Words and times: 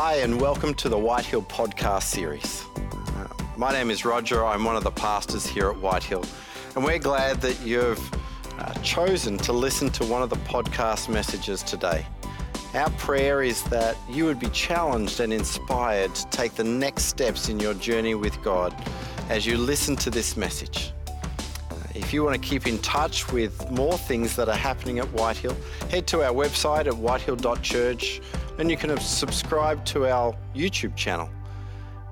Hi, 0.00 0.18
and 0.18 0.40
welcome 0.40 0.74
to 0.74 0.88
the 0.88 0.96
Whitehill 0.96 1.42
podcast 1.42 2.04
series. 2.04 2.64
Uh, 2.76 3.26
my 3.56 3.72
name 3.72 3.90
is 3.90 4.04
Roger. 4.04 4.46
I'm 4.46 4.62
one 4.62 4.76
of 4.76 4.84
the 4.84 4.92
pastors 4.92 5.44
here 5.44 5.70
at 5.70 5.76
Whitehill, 5.78 6.24
and 6.76 6.84
we're 6.84 7.00
glad 7.00 7.40
that 7.40 7.60
you've 7.62 7.98
uh, 8.60 8.74
chosen 8.74 9.36
to 9.38 9.52
listen 9.52 9.90
to 9.90 10.04
one 10.04 10.22
of 10.22 10.30
the 10.30 10.36
podcast 10.36 11.08
messages 11.08 11.64
today. 11.64 12.06
Our 12.74 12.90
prayer 12.90 13.42
is 13.42 13.64
that 13.64 13.96
you 14.08 14.24
would 14.26 14.38
be 14.38 14.50
challenged 14.50 15.18
and 15.18 15.32
inspired 15.32 16.14
to 16.14 16.28
take 16.28 16.54
the 16.54 16.62
next 16.62 17.06
steps 17.06 17.48
in 17.48 17.58
your 17.58 17.74
journey 17.74 18.14
with 18.14 18.40
God 18.40 18.72
as 19.28 19.46
you 19.46 19.58
listen 19.58 19.96
to 19.96 20.10
this 20.10 20.36
message. 20.36 20.92
Uh, 21.72 21.74
If 21.96 22.12
you 22.12 22.22
want 22.22 22.40
to 22.40 22.48
keep 22.48 22.68
in 22.68 22.78
touch 22.82 23.32
with 23.32 23.68
more 23.72 23.98
things 23.98 24.36
that 24.36 24.48
are 24.48 24.54
happening 24.54 25.00
at 25.00 25.06
Whitehill, 25.12 25.56
head 25.90 26.06
to 26.06 26.22
our 26.22 26.32
website 26.32 26.86
at 26.86 26.96
whitehill.church 26.96 28.20
and 28.58 28.68
you 28.68 28.76
can 28.76 28.98
subscribe 28.98 29.84
to 29.84 30.08
our 30.08 30.34
YouTube 30.54 30.96
channel. 30.96 31.30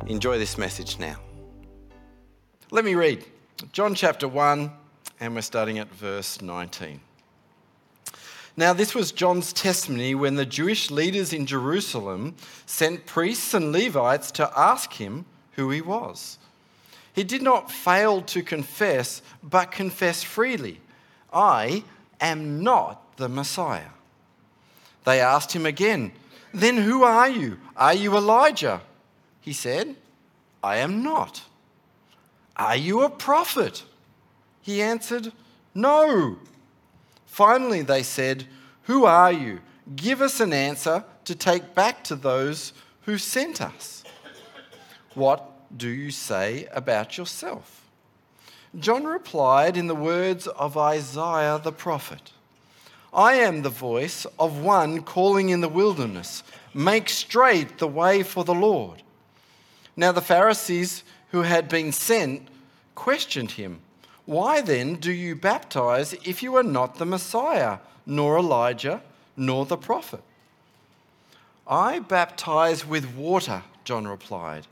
Enjoy 0.06 0.38
this 0.38 0.56
message 0.56 0.96
now. 0.98 1.16
Let 2.70 2.84
me 2.84 2.94
read 2.94 3.24
John 3.72 3.96
chapter 3.96 4.28
1, 4.28 4.70
and 5.18 5.34
we're 5.34 5.40
starting 5.40 5.78
at 5.78 5.92
verse 5.92 6.40
19. 6.40 7.00
Now, 8.56 8.72
this 8.72 8.94
was 8.94 9.10
John's 9.10 9.52
testimony 9.52 10.14
when 10.14 10.36
the 10.36 10.46
Jewish 10.46 10.90
leaders 10.90 11.32
in 11.32 11.46
Jerusalem 11.46 12.36
sent 12.64 13.06
priests 13.06 13.52
and 13.52 13.72
Levites 13.72 14.30
to 14.32 14.50
ask 14.56 14.92
him 14.94 15.26
who 15.52 15.70
he 15.70 15.80
was. 15.80 16.38
He 17.12 17.24
did 17.24 17.42
not 17.42 17.72
fail 17.72 18.22
to 18.22 18.42
confess, 18.42 19.20
but 19.42 19.72
confess 19.72 20.22
freely 20.22 20.80
I 21.32 21.82
am 22.20 22.62
not 22.62 23.16
the 23.16 23.28
Messiah. 23.28 23.90
They 25.04 25.20
asked 25.20 25.52
him 25.52 25.66
again, 25.66 26.12
Then 26.56 26.78
who 26.78 27.04
are 27.04 27.28
you? 27.28 27.58
Are 27.76 27.92
you 27.92 28.16
Elijah? 28.16 28.80
He 29.42 29.52
said, 29.52 29.94
I 30.64 30.78
am 30.78 31.02
not. 31.02 31.42
Are 32.56 32.74
you 32.74 33.02
a 33.02 33.10
prophet? 33.10 33.84
He 34.62 34.80
answered, 34.80 35.32
No. 35.74 36.38
Finally, 37.26 37.82
they 37.82 38.02
said, 38.02 38.46
Who 38.84 39.04
are 39.04 39.30
you? 39.30 39.60
Give 39.96 40.22
us 40.22 40.40
an 40.40 40.54
answer 40.54 41.04
to 41.26 41.34
take 41.34 41.74
back 41.74 42.02
to 42.04 42.16
those 42.16 42.72
who 43.02 43.18
sent 43.18 43.60
us. 43.60 44.02
What 45.12 45.76
do 45.76 45.90
you 45.90 46.10
say 46.10 46.68
about 46.72 47.18
yourself? 47.18 47.84
John 48.78 49.04
replied 49.04 49.76
in 49.76 49.88
the 49.88 49.94
words 49.94 50.46
of 50.46 50.78
Isaiah 50.78 51.60
the 51.62 51.70
prophet 51.70 52.32
I 53.16 53.36
am 53.36 53.62
the 53.62 53.70
voice 53.70 54.26
of 54.38 54.60
one 54.60 55.00
calling 55.00 55.48
in 55.48 55.62
the 55.62 55.70
wilderness, 55.70 56.42
make 56.74 57.08
straight 57.08 57.78
the 57.78 57.88
way 57.88 58.22
for 58.22 58.44
the 58.44 58.54
Lord. 58.54 59.02
Now 59.96 60.12
the 60.12 60.20
Pharisees 60.20 61.02
who 61.30 61.40
had 61.40 61.66
been 61.66 61.92
sent 61.92 62.46
questioned 62.94 63.52
him. 63.52 63.80
Why 64.26 64.60
then 64.60 64.96
do 64.96 65.10
you 65.10 65.34
baptize 65.34 66.12
if 66.24 66.42
you 66.42 66.56
are 66.56 66.62
not 66.62 66.96
the 66.96 67.06
Messiah, 67.06 67.78
nor 68.04 68.36
Elijah, 68.36 69.00
nor 69.34 69.64
the 69.64 69.78
prophet? 69.78 70.22
I 71.66 72.00
baptize 72.00 72.86
with 72.86 73.16
water, 73.16 73.62
John 73.84 74.06
replied. 74.06 74.66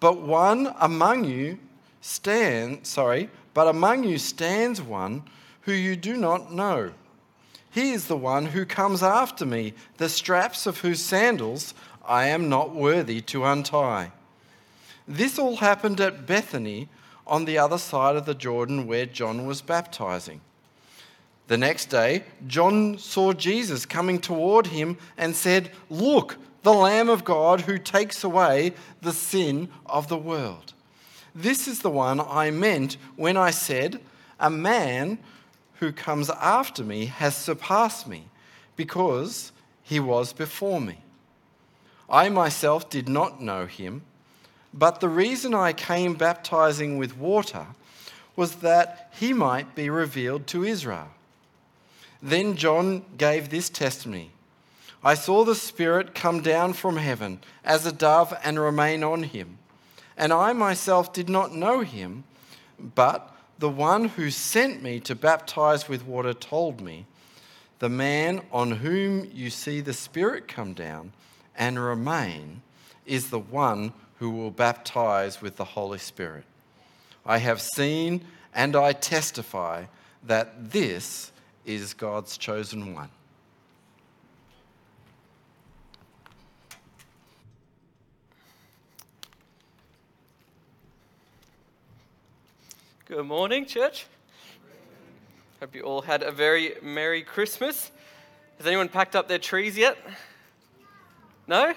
But 0.00 0.20
one 0.20 0.74
among 0.80 1.22
you 1.22 1.58
stand, 2.00 2.84
sorry, 2.84 3.30
but 3.54 3.68
among 3.68 4.02
you 4.02 4.18
stands 4.18 4.82
one 4.82 5.22
who 5.62 5.72
you 5.72 5.94
do 5.94 6.16
not 6.16 6.52
know. 6.52 6.92
He 7.76 7.90
is 7.92 8.06
the 8.06 8.16
one 8.16 8.46
who 8.46 8.64
comes 8.64 9.02
after 9.02 9.44
me, 9.44 9.74
the 9.98 10.08
straps 10.08 10.66
of 10.66 10.80
whose 10.80 11.02
sandals 11.02 11.74
I 12.08 12.28
am 12.28 12.48
not 12.48 12.74
worthy 12.74 13.20
to 13.20 13.44
untie. 13.44 14.12
This 15.06 15.38
all 15.38 15.56
happened 15.56 16.00
at 16.00 16.26
Bethany 16.26 16.88
on 17.26 17.44
the 17.44 17.58
other 17.58 17.76
side 17.76 18.16
of 18.16 18.24
the 18.24 18.34
Jordan 18.34 18.86
where 18.86 19.04
John 19.04 19.46
was 19.46 19.60
baptizing. 19.60 20.40
The 21.48 21.58
next 21.58 21.90
day, 21.90 22.24
John 22.46 22.96
saw 22.96 23.34
Jesus 23.34 23.84
coming 23.84 24.22
toward 24.22 24.68
him 24.68 24.96
and 25.18 25.36
said, 25.36 25.70
Look, 25.90 26.38
the 26.62 26.72
Lamb 26.72 27.10
of 27.10 27.24
God 27.24 27.60
who 27.60 27.76
takes 27.76 28.24
away 28.24 28.72
the 29.02 29.12
sin 29.12 29.68
of 29.84 30.08
the 30.08 30.16
world. 30.16 30.72
This 31.34 31.68
is 31.68 31.80
the 31.80 31.90
one 31.90 32.20
I 32.20 32.50
meant 32.50 32.96
when 33.16 33.36
I 33.36 33.50
said, 33.50 34.00
A 34.40 34.48
man 34.48 35.18
who 35.78 35.92
comes 35.92 36.30
after 36.30 36.82
me 36.82 37.06
has 37.06 37.36
surpassed 37.36 38.06
me 38.06 38.24
because 38.76 39.52
he 39.82 40.00
was 40.00 40.32
before 40.32 40.80
me. 40.80 40.98
I 42.08 42.28
myself 42.28 42.88
did 42.88 43.08
not 43.08 43.42
know 43.42 43.66
him, 43.66 44.02
but 44.72 45.00
the 45.00 45.08
reason 45.08 45.54
I 45.54 45.72
came 45.72 46.14
baptizing 46.14 46.98
with 46.98 47.16
water 47.16 47.66
was 48.36 48.56
that 48.56 49.10
he 49.18 49.32
might 49.32 49.74
be 49.74 49.88
revealed 49.90 50.46
to 50.48 50.64
Israel. 50.64 51.08
Then 52.22 52.56
John 52.56 53.04
gave 53.16 53.48
this 53.48 53.68
testimony 53.68 54.30
I 55.04 55.14
saw 55.14 55.44
the 55.44 55.54
Spirit 55.54 56.14
come 56.14 56.40
down 56.40 56.72
from 56.72 56.96
heaven 56.96 57.40
as 57.64 57.86
a 57.86 57.92
dove 57.92 58.36
and 58.42 58.58
remain 58.58 59.04
on 59.04 59.22
him. 59.22 59.58
And 60.16 60.32
I 60.32 60.52
myself 60.52 61.12
did 61.12 61.28
not 61.28 61.54
know 61.54 61.82
him, 61.82 62.24
but 62.78 63.35
the 63.58 63.68
one 63.68 64.06
who 64.06 64.30
sent 64.30 64.82
me 64.82 65.00
to 65.00 65.14
baptize 65.14 65.88
with 65.88 66.06
water 66.06 66.34
told 66.34 66.80
me, 66.80 67.06
The 67.78 67.88
man 67.88 68.42
on 68.52 68.70
whom 68.72 69.30
you 69.32 69.50
see 69.50 69.80
the 69.80 69.94
Spirit 69.94 70.48
come 70.48 70.74
down 70.74 71.12
and 71.56 71.78
remain 71.78 72.62
is 73.06 73.30
the 73.30 73.38
one 73.38 73.92
who 74.18 74.30
will 74.30 74.50
baptize 74.50 75.40
with 75.40 75.56
the 75.56 75.64
Holy 75.64 75.98
Spirit. 75.98 76.44
I 77.24 77.38
have 77.38 77.60
seen 77.60 78.24
and 78.54 78.76
I 78.76 78.92
testify 78.92 79.84
that 80.24 80.70
this 80.72 81.32
is 81.64 81.94
God's 81.94 82.38
chosen 82.38 82.94
one. 82.94 83.10
Good 93.08 93.24
morning, 93.24 93.66
church. 93.66 94.04
Hope 95.60 95.76
you 95.76 95.82
all 95.82 96.02
had 96.02 96.24
a 96.24 96.32
very 96.32 96.74
Merry 96.82 97.22
Christmas. 97.22 97.92
Has 98.58 98.66
anyone 98.66 98.88
packed 98.88 99.14
up 99.14 99.28
their 99.28 99.38
trees 99.38 99.78
yet? 99.78 99.96
No? 101.46 101.72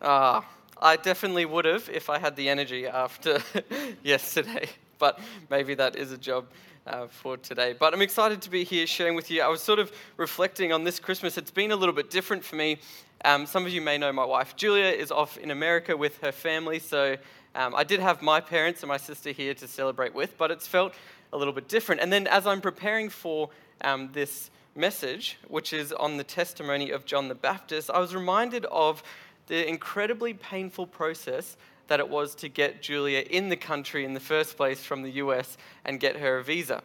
Ah, 0.00 0.48
I 0.80 0.96
definitely 0.96 1.44
would 1.44 1.66
have 1.66 1.86
if 1.90 2.08
I 2.08 2.18
had 2.18 2.34
the 2.34 2.48
energy 2.48 2.86
after 2.86 3.40
yesterday, 4.02 4.70
but 4.98 5.20
maybe 5.50 5.74
that 5.74 5.96
is 5.96 6.12
a 6.12 6.18
job 6.18 6.46
uh, 6.86 7.08
for 7.08 7.36
today. 7.36 7.74
But 7.78 7.92
I'm 7.92 8.00
excited 8.00 8.40
to 8.40 8.50
be 8.50 8.64
here 8.64 8.86
sharing 8.86 9.14
with 9.14 9.30
you. 9.30 9.42
I 9.42 9.48
was 9.48 9.60
sort 9.60 9.80
of 9.80 9.92
reflecting 10.16 10.72
on 10.72 10.82
this 10.82 10.98
Christmas. 10.98 11.36
It's 11.36 11.50
been 11.50 11.72
a 11.72 11.76
little 11.76 11.94
bit 11.94 12.08
different 12.08 12.42
for 12.42 12.56
me. 12.56 12.78
Um, 13.26 13.44
some 13.44 13.66
of 13.66 13.72
you 13.72 13.82
may 13.82 13.98
know 13.98 14.10
my 14.14 14.24
wife 14.24 14.56
Julia 14.56 14.86
is 14.86 15.12
off 15.12 15.36
in 15.36 15.50
America 15.50 15.94
with 15.94 16.16
her 16.22 16.32
family, 16.32 16.78
so 16.78 17.18
um, 17.54 17.74
I 17.74 17.84
did 17.84 18.00
have 18.00 18.22
my 18.22 18.40
parents 18.40 18.82
and 18.82 18.88
my 18.88 18.96
sister 18.96 19.30
here 19.30 19.54
to 19.54 19.68
celebrate 19.68 20.14
with, 20.14 20.38
but 20.38 20.50
it's 20.50 20.66
felt 20.66 20.94
a 21.32 21.36
little 21.36 21.52
bit 21.52 21.68
different. 21.68 22.00
And 22.00 22.12
then 22.12 22.26
as 22.26 22.46
I'm 22.46 22.60
preparing 22.60 23.08
for 23.08 23.50
um, 23.82 24.10
this 24.12 24.50
message, 24.74 25.38
which 25.48 25.72
is 25.72 25.92
on 25.92 26.16
the 26.16 26.24
testimony 26.24 26.90
of 26.90 27.04
John 27.04 27.28
the 27.28 27.34
Baptist, 27.34 27.90
I 27.90 27.98
was 27.98 28.14
reminded 28.14 28.64
of 28.66 29.02
the 29.46 29.68
incredibly 29.68 30.34
painful 30.34 30.86
process 30.86 31.56
that 31.88 32.00
it 32.00 32.08
was 32.08 32.34
to 32.36 32.48
get 32.48 32.80
Julia 32.80 33.20
in 33.20 33.48
the 33.48 33.56
country 33.56 34.04
in 34.04 34.14
the 34.14 34.20
first 34.20 34.56
place 34.56 34.82
from 34.82 35.02
the 35.02 35.10
US 35.12 35.58
and 35.84 36.00
get 36.00 36.16
her 36.16 36.38
a 36.38 36.44
visa. 36.44 36.82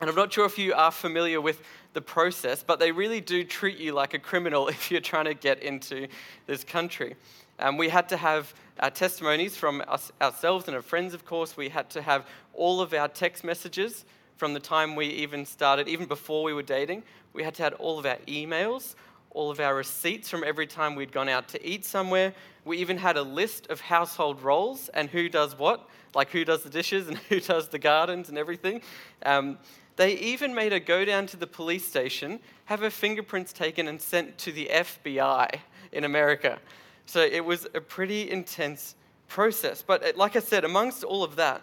And 0.00 0.10
I'm 0.10 0.16
not 0.16 0.32
sure 0.32 0.44
if 0.44 0.58
you 0.58 0.74
are 0.74 0.90
familiar 0.90 1.40
with 1.40 1.62
the 1.94 2.02
process, 2.02 2.62
but 2.62 2.78
they 2.78 2.92
really 2.92 3.22
do 3.22 3.44
treat 3.44 3.78
you 3.78 3.92
like 3.92 4.12
a 4.12 4.18
criminal 4.18 4.68
if 4.68 4.90
you're 4.90 5.00
trying 5.00 5.24
to 5.24 5.34
get 5.34 5.62
into 5.62 6.08
this 6.46 6.64
country. 6.64 7.16
Um, 7.58 7.76
we 7.76 7.88
had 7.88 8.08
to 8.10 8.16
have 8.16 8.52
uh, 8.80 8.90
testimonies 8.90 9.56
from 9.56 9.82
us, 9.88 10.12
ourselves 10.20 10.66
and 10.68 10.76
our 10.76 10.82
friends, 10.82 11.14
of 11.14 11.24
course. 11.24 11.56
We 11.56 11.68
had 11.68 11.88
to 11.90 12.02
have 12.02 12.26
all 12.52 12.80
of 12.80 12.92
our 12.92 13.08
text 13.08 13.44
messages 13.44 14.04
from 14.36 14.52
the 14.52 14.60
time 14.60 14.94
we 14.94 15.06
even 15.06 15.46
started, 15.46 15.88
even 15.88 16.06
before 16.06 16.42
we 16.42 16.52
were 16.52 16.62
dating. 16.62 17.02
We 17.32 17.42
had 17.42 17.54
to 17.54 17.62
have 17.62 17.74
all 17.74 17.98
of 17.98 18.04
our 18.04 18.18
emails, 18.26 18.94
all 19.30 19.50
of 19.50 19.60
our 19.60 19.74
receipts 19.74 20.28
from 20.28 20.44
every 20.44 20.66
time 20.66 20.94
we'd 20.94 21.12
gone 21.12 21.28
out 21.28 21.48
to 21.48 21.66
eat 21.66 21.84
somewhere. 21.84 22.34
We 22.64 22.78
even 22.78 22.98
had 22.98 23.16
a 23.16 23.22
list 23.22 23.68
of 23.68 23.80
household 23.80 24.42
roles 24.42 24.88
and 24.90 25.08
who 25.08 25.28
does 25.28 25.58
what, 25.58 25.88
like 26.14 26.30
who 26.30 26.44
does 26.44 26.62
the 26.62 26.70
dishes 26.70 27.08
and 27.08 27.16
who 27.28 27.40
does 27.40 27.68
the 27.68 27.78
gardens 27.78 28.28
and 28.28 28.36
everything. 28.36 28.82
Um, 29.24 29.58
they 29.96 30.12
even 30.18 30.54
made 30.54 30.72
her 30.72 30.78
go 30.78 31.06
down 31.06 31.26
to 31.28 31.38
the 31.38 31.46
police 31.46 31.86
station, 31.86 32.40
have 32.66 32.80
her 32.80 32.90
fingerprints 32.90 33.54
taken, 33.54 33.88
and 33.88 34.00
sent 34.00 34.36
to 34.38 34.52
the 34.52 34.68
FBI 34.70 35.60
in 35.92 36.04
America. 36.04 36.58
So 37.06 37.20
it 37.20 37.44
was 37.44 37.66
a 37.74 37.80
pretty 37.80 38.30
intense 38.30 38.96
process. 39.28 39.82
But 39.82 40.04
uh, 40.04 40.12
like 40.16 40.36
I 40.36 40.40
said, 40.40 40.64
amongst 40.64 41.04
all 41.04 41.24
of 41.24 41.36
that, 41.36 41.62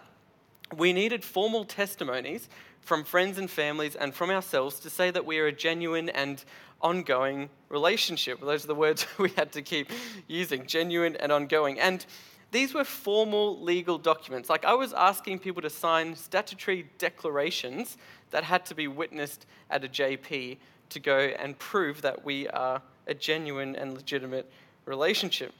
we 0.76 0.92
needed 0.92 1.22
formal 1.22 1.64
testimonies 1.64 2.48
from 2.80 3.04
friends 3.04 3.38
and 3.38 3.50
families 3.50 3.94
and 3.94 4.14
from 4.14 4.30
ourselves 4.30 4.80
to 4.80 4.90
say 4.90 5.10
that 5.10 5.24
we 5.24 5.38
are 5.38 5.46
a 5.46 5.52
genuine 5.52 6.08
and 6.10 6.44
ongoing 6.82 7.48
relationship. 7.68 8.40
Those 8.40 8.64
are 8.64 8.68
the 8.68 8.74
words 8.74 9.06
we 9.18 9.30
had 9.30 9.52
to 9.52 9.62
keep 9.62 9.90
using 10.26 10.66
genuine 10.66 11.16
and 11.16 11.32
ongoing. 11.32 11.78
And 11.78 12.04
these 12.50 12.72
were 12.72 12.84
formal 12.84 13.60
legal 13.60 13.98
documents. 13.98 14.48
Like 14.48 14.64
I 14.64 14.74
was 14.74 14.92
asking 14.92 15.40
people 15.40 15.62
to 15.62 15.70
sign 15.70 16.14
statutory 16.14 16.86
declarations 16.98 17.96
that 18.30 18.44
had 18.44 18.64
to 18.66 18.74
be 18.74 18.86
witnessed 18.86 19.46
at 19.70 19.84
a 19.84 19.88
JP 19.88 20.58
to 20.90 21.00
go 21.00 21.18
and 21.18 21.58
prove 21.58 22.02
that 22.02 22.24
we 22.24 22.48
are 22.48 22.80
a 23.06 23.14
genuine 23.14 23.74
and 23.76 23.94
legitimate 23.94 24.50
relationship. 24.86 25.52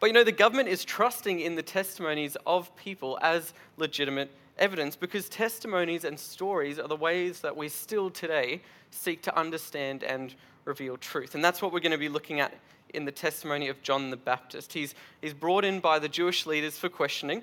But 0.00 0.06
you 0.06 0.12
know, 0.12 0.24
the 0.24 0.32
government 0.32 0.68
is 0.68 0.84
trusting 0.84 1.40
in 1.40 1.54
the 1.54 1.62
testimonies 1.62 2.36
of 2.46 2.74
people 2.76 3.18
as 3.22 3.54
legitimate 3.76 4.30
evidence 4.58 4.96
because 4.96 5.28
testimonies 5.28 6.04
and 6.04 6.18
stories 6.18 6.78
are 6.78 6.88
the 6.88 6.96
ways 6.96 7.40
that 7.40 7.56
we 7.56 7.68
still 7.68 8.10
today 8.10 8.62
seek 8.90 9.22
to 9.22 9.38
understand 9.38 10.02
and 10.02 10.34
reveal 10.64 10.96
truth. 10.96 11.34
And 11.34 11.44
that's 11.44 11.62
what 11.62 11.72
we're 11.72 11.80
going 11.80 11.92
to 11.92 11.98
be 11.98 12.08
looking 12.08 12.40
at 12.40 12.54
in 12.92 13.04
the 13.04 13.12
testimony 13.12 13.68
of 13.68 13.82
John 13.82 14.10
the 14.10 14.16
Baptist. 14.16 14.72
He's, 14.72 14.94
he's 15.20 15.34
brought 15.34 15.64
in 15.64 15.80
by 15.80 15.98
the 15.98 16.08
Jewish 16.08 16.46
leaders 16.46 16.78
for 16.78 16.88
questioning, 16.88 17.42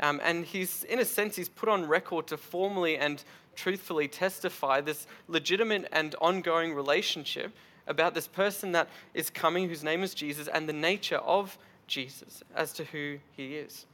um, 0.00 0.20
and 0.22 0.44
he's, 0.44 0.84
in 0.84 0.98
a 0.98 1.04
sense, 1.04 1.36
he's 1.36 1.48
put 1.48 1.68
on 1.68 1.86
record 1.86 2.26
to 2.28 2.36
formally 2.36 2.96
and 2.96 3.22
truthfully 3.54 4.08
testify 4.08 4.80
this 4.80 5.06
legitimate 5.28 5.86
and 5.92 6.14
ongoing 6.20 6.74
relationship 6.74 7.52
about 7.86 8.14
this 8.14 8.26
person 8.26 8.72
that 8.72 8.88
is 9.14 9.30
coming, 9.30 9.68
whose 9.68 9.84
name 9.84 10.02
is 10.02 10.14
Jesus, 10.14 10.48
and 10.48 10.68
the 10.68 10.72
nature 10.72 11.18
of 11.18 11.58
Jesus 11.86 12.42
as 12.54 12.72
to 12.74 12.84
who 12.84 13.18
he 13.36 13.56
is. 13.56 13.86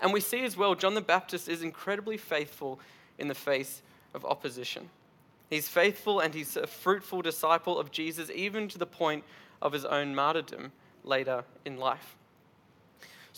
And 0.00 0.12
we 0.12 0.20
see 0.20 0.44
as 0.44 0.56
well, 0.56 0.74
John 0.74 0.94
the 0.94 1.00
Baptist 1.00 1.48
is 1.48 1.62
incredibly 1.62 2.16
faithful 2.16 2.78
in 3.18 3.28
the 3.28 3.34
face 3.34 3.82
of 4.14 4.24
opposition. 4.24 4.90
He's 5.50 5.68
faithful 5.68 6.20
and 6.20 6.34
he's 6.34 6.56
a 6.56 6.66
fruitful 6.66 7.22
disciple 7.22 7.78
of 7.78 7.90
Jesus, 7.90 8.30
even 8.34 8.68
to 8.68 8.78
the 8.78 8.86
point 8.86 9.24
of 9.62 9.72
his 9.72 9.84
own 9.84 10.14
martyrdom 10.14 10.72
later 11.04 11.44
in 11.64 11.78
life. 11.78 12.16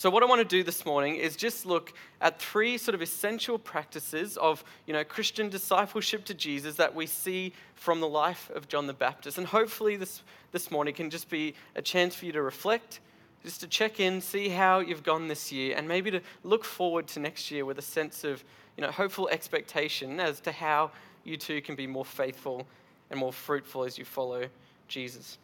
So, 0.01 0.09
what 0.09 0.23
I 0.23 0.25
want 0.25 0.39
to 0.39 0.45
do 0.45 0.63
this 0.63 0.83
morning 0.83 1.17
is 1.17 1.35
just 1.35 1.63
look 1.63 1.93
at 2.21 2.41
three 2.41 2.79
sort 2.79 2.95
of 2.95 3.03
essential 3.03 3.59
practices 3.59 4.35
of 4.35 4.63
you 4.87 4.93
know, 4.93 5.03
Christian 5.03 5.47
discipleship 5.47 6.25
to 6.25 6.33
Jesus 6.33 6.77
that 6.77 6.95
we 6.95 7.05
see 7.05 7.53
from 7.75 7.99
the 7.99 8.07
life 8.07 8.49
of 8.55 8.67
John 8.67 8.87
the 8.87 8.93
Baptist. 8.93 9.37
And 9.37 9.45
hopefully, 9.45 9.97
this, 9.97 10.23
this 10.53 10.71
morning 10.71 10.95
can 10.95 11.11
just 11.11 11.29
be 11.29 11.53
a 11.75 11.83
chance 11.83 12.15
for 12.15 12.25
you 12.25 12.31
to 12.31 12.41
reflect, 12.41 12.99
just 13.43 13.61
to 13.61 13.67
check 13.67 13.99
in, 13.99 14.21
see 14.21 14.49
how 14.49 14.79
you've 14.79 15.03
gone 15.03 15.27
this 15.27 15.51
year, 15.51 15.75
and 15.77 15.87
maybe 15.87 16.09
to 16.09 16.21
look 16.43 16.65
forward 16.65 17.05
to 17.09 17.19
next 17.19 17.51
year 17.51 17.63
with 17.63 17.77
a 17.77 17.83
sense 17.83 18.23
of 18.23 18.43
you 18.77 18.81
know, 18.81 18.89
hopeful 18.89 19.29
expectation 19.29 20.19
as 20.19 20.39
to 20.39 20.51
how 20.51 20.89
you 21.23 21.37
too 21.37 21.61
can 21.61 21.75
be 21.75 21.85
more 21.85 22.05
faithful 22.05 22.65
and 23.11 23.19
more 23.19 23.31
fruitful 23.31 23.83
as 23.83 23.99
you 23.99 24.05
follow 24.05 24.47
Jesus. 24.87 25.37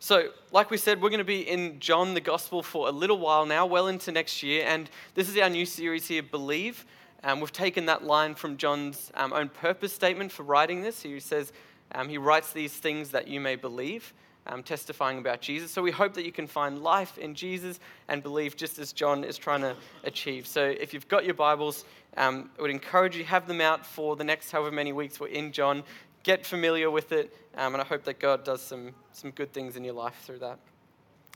So, 0.00 0.30
like 0.52 0.70
we 0.70 0.76
said, 0.76 1.02
we're 1.02 1.10
going 1.10 1.18
to 1.18 1.24
be 1.24 1.40
in 1.40 1.80
John 1.80 2.14
the 2.14 2.20
Gospel 2.20 2.62
for 2.62 2.88
a 2.88 2.92
little 2.92 3.18
while 3.18 3.44
now, 3.44 3.66
well 3.66 3.88
into 3.88 4.12
next 4.12 4.42
year, 4.42 4.64
and 4.66 4.88
this 5.14 5.28
is 5.28 5.36
our 5.38 5.50
new 5.50 5.66
series 5.66 6.06
here, 6.06 6.22
Believe. 6.22 6.86
Um, 7.24 7.40
we've 7.40 7.52
taken 7.52 7.86
that 7.86 8.04
line 8.04 8.36
from 8.36 8.56
John's 8.56 9.10
um, 9.14 9.32
own 9.32 9.48
purpose 9.48 9.92
statement 9.92 10.30
for 10.30 10.44
writing 10.44 10.82
this. 10.82 11.02
He 11.02 11.18
says, 11.18 11.52
um, 11.92 12.08
He 12.08 12.16
writes 12.16 12.52
these 12.52 12.72
things 12.72 13.10
that 13.10 13.26
you 13.26 13.40
may 13.40 13.56
believe, 13.56 14.14
um, 14.46 14.62
testifying 14.62 15.18
about 15.18 15.40
Jesus. 15.40 15.72
So, 15.72 15.82
we 15.82 15.90
hope 15.90 16.14
that 16.14 16.24
you 16.24 16.32
can 16.32 16.46
find 16.46 16.80
life 16.80 17.18
in 17.18 17.34
Jesus 17.34 17.80
and 18.06 18.22
believe 18.22 18.56
just 18.56 18.78
as 18.78 18.92
John 18.92 19.24
is 19.24 19.36
trying 19.36 19.62
to 19.62 19.74
achieve. 20.04 20.46
So, 20.46 20.62
if 20.64 20.94
you've 20.94 21.08
got 21.08 21.24
your 21.24 21.34
Bibles, 21.34 21.84
um, 22.16 22.50
I 22.58 22.62
would 22.62 22.70
encourage 22.70 23.16
you 23.16 23.24
have 23.24 23.46
them 23.46 23.60
out 23.60 23.84
for 23.84 24.16
the 24.16 24.24
next 24.24 24.50
however 24.52 24.70
many 24.70 24.92
weeks 24.92 25.18
we're 25.20 25.28
in 25.28 25.52
John 25.52 25.82
get 26.28 26.44
familiar 26.44 26.90
with 26.90 27.10
it, 27.12 27.34
um, 27.56 27.74
and 27.74 27.80
I 27.80 27.86
hope 27.86 28.04
that 28.04 28.20
God 28.20 28.44
does 28.44 28.60
some, 28.60 28.94
some 29.12 29.30
good 29.30 29.50
things 29.50 29.76
in 29.76 29.82
your 29.82 29.94
life 29.94 30.14
through 30.24 30.40
that. 30.40 30.58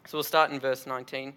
So 0.07 0.19
we'll 0.19 0.23
start 0.23 0.51
in 0.51 0.61
verse 0.61 0.87
19. 0.87 1.29
It 1.29 1.35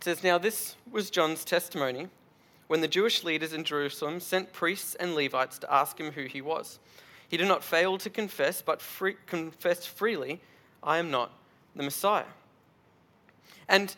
says, 0.00 0.24
Now 0.24 0.38
this 0.38 0.76
was 0.90 1.10
John's 1.10 1.44
testimony 1.44 2.08
when 2.68 2.80
the 2.80 2.88
Jewish 2.88 3.24
leaders 3.24 3.52
in 3.52 3.62
Jerusalem 3.62 4.20
sent 4.20 4.54
priests 4.54 4.94
and 4.94 5.14
Levites 5.14 5.58
to 5.58 5.70
ask 5.70 6.00
him 6.00 6.12
who 6.12 6.24
he 6.24 6.40
was. 6.40 6.78
He 7.28 7.36
did 7.36 7.46
not 7.46 7.62
fail 7.62 7.98
to 7.98 8.08
confess, 8.08 8.62
but 8.62 8.80
free, 8.80 9.16
confessed 9.26 9.90
freely, 9.90 10.40
I 10.82 10.96
am 10.96 11.10
not 11.10 11.30
the 11.76 11.82
Messiah. 11.82 12.24
And 13.68 13.94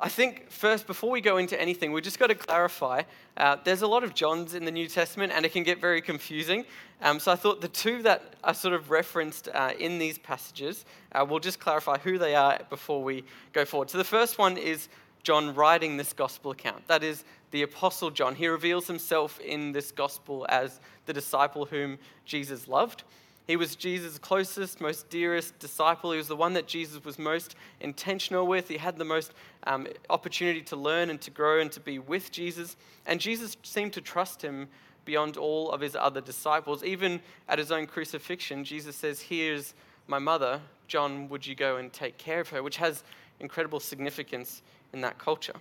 I 0.00 0.08
think 0.08 0.50
first, 0.50 0.86
before 0.88 1.10
we 1.10 1.20
go 1.20 1.36
into 1.36 1.60
anything, 1.60 1.92
we've 1.92 2.02
just 2.02 2.18
got 2.18 2.26
to 2.26 2.34
clarify 2.34 3.02
uh, 3.36 3.56
there's 3.64 3.82
a 3.82 3.86
lot 3.86 4.02
of 4.02 4.12
Johns 4.12 4.54
in 4.54 4.64
the 4.64 4.70
New 4.72 4.88
Testament 4.88 5.32
and 5.34 5.46
it 5.46 5.52
can 5.52 5.62
get 5.62 5.80
very 5.80 6.02
confusing. 6.02 6.64
Um, 7.00 7.20
so 7.20 7.30
I 7.30 7.36
thought 7.36 7.60
the 7.60 7.68
two 7.68 8.02
that 8.02 8.34
are 8.42 8.54
sort 8.54 8.74
of 8.74 8.90
referenced 8.90 9.48
uh, 9.54 9.72
in 9.78 9.98
these 9.98 10.18
passages, 10.18 10.84
uh, 11.12 11.24
we'll 11.28 11.38
just 11.38 11.60
clarify 11.60 11.98
who 11.98 12.18
they 12.18 12.34
are 12.34 12.58
before 12.70 13.02
we 13.04 13.24
go 13.52 13.64
forward. 13.64 13.88
So 13.88 13.98
the 13.98 14.04
first 14.04 14.36
one 14.36 14.56
is 14.56 14.88
John 15.22 15.54
writing 15.54 15.96
this 15.96 16.12
gospel 16.12 16.50
account. 16.50 16.86
That 16.88 17.04
is 17.04 17.24
the 17.52 17.62
Apostle 17.62 18.10
John. 18.10 18.34
He 18.34 18.48
reveals 18.48 18.86
himself 18.86 19.38
in 19.40 19.72
this 19.72 19.92
gospel 19.92 20.44
as 20.48 20.80
the 21.06 21.12
disciple 21.12 21.66
whom 21.66 21.98
Jesus 22.24 22.66
loved. 22.66 23.04
He 23.46 23.56
was 23.56 23.76
Jesus' 23.76 24.18
closest, 24.18 24.80
most 24.80 25.10
dearest 25.10 25.58
disciple. 25.58 26.12
He 26.12 26.16
was 26.16 26.28
the 26.28 26.36
one 26.36 26.54
that 26.54 26.66
Jesus 26.66 27.04
was 27.04 27.18
most 27.18 27.56
intentional 27.80 28.46
with. 28.46 28.68
He 28.68 28.78
had 28.78 28.96
the 28.96 29.04
most 29.04 29.32
um, 29.66 29.86
opportunity 30.08 30.62
to 30.62 30.76
learn 30.76 31.10
and 31.10 31.20
to 31.20 31.30
grow 31.30 31.60
and 31.60 31.70
to 31.72 31.80
be 31.80 31.98
with 31.98 32.30
Jesus. 32.30 32.76
And 33.04 33.20
Jesus 33.20 33.56
seemed 33.62 33.92
to 33.94 34.00
trust 34.00 34.40
him 34.40 34.68
beyond 35.04 35.36
all 35.36 35.70
of 35.70 35.82
his 35.82 35.94
other 35.94 36.22
disciples. 36.22 36.82
Even 36.82 37.20
at 37.46 37.58
his 37.58 37.70
own 37.70 37.86
crucifixion, 37.86 38.64
Jesus 38.64 38.96
says, 38.96 39.20
Here's 39.20 39.74
my 40.06 40.18
mother. 40.18 40.60
John, 40.88 41.28
would 41.28 41.46
you 41.46 41.54
go 41.54 41.76
and 41.76 41.92
take 41.92 42.16
care 42.16 42.40
of 42.40 42.48
her? 42.48 42.62
Which 42.62 42.78
has 42.78 43.04
incredible 43.40 43.80
significance 43.80 44.62
in 44.94 45.02
that 45.02 45.18
culture. 45.18 45.54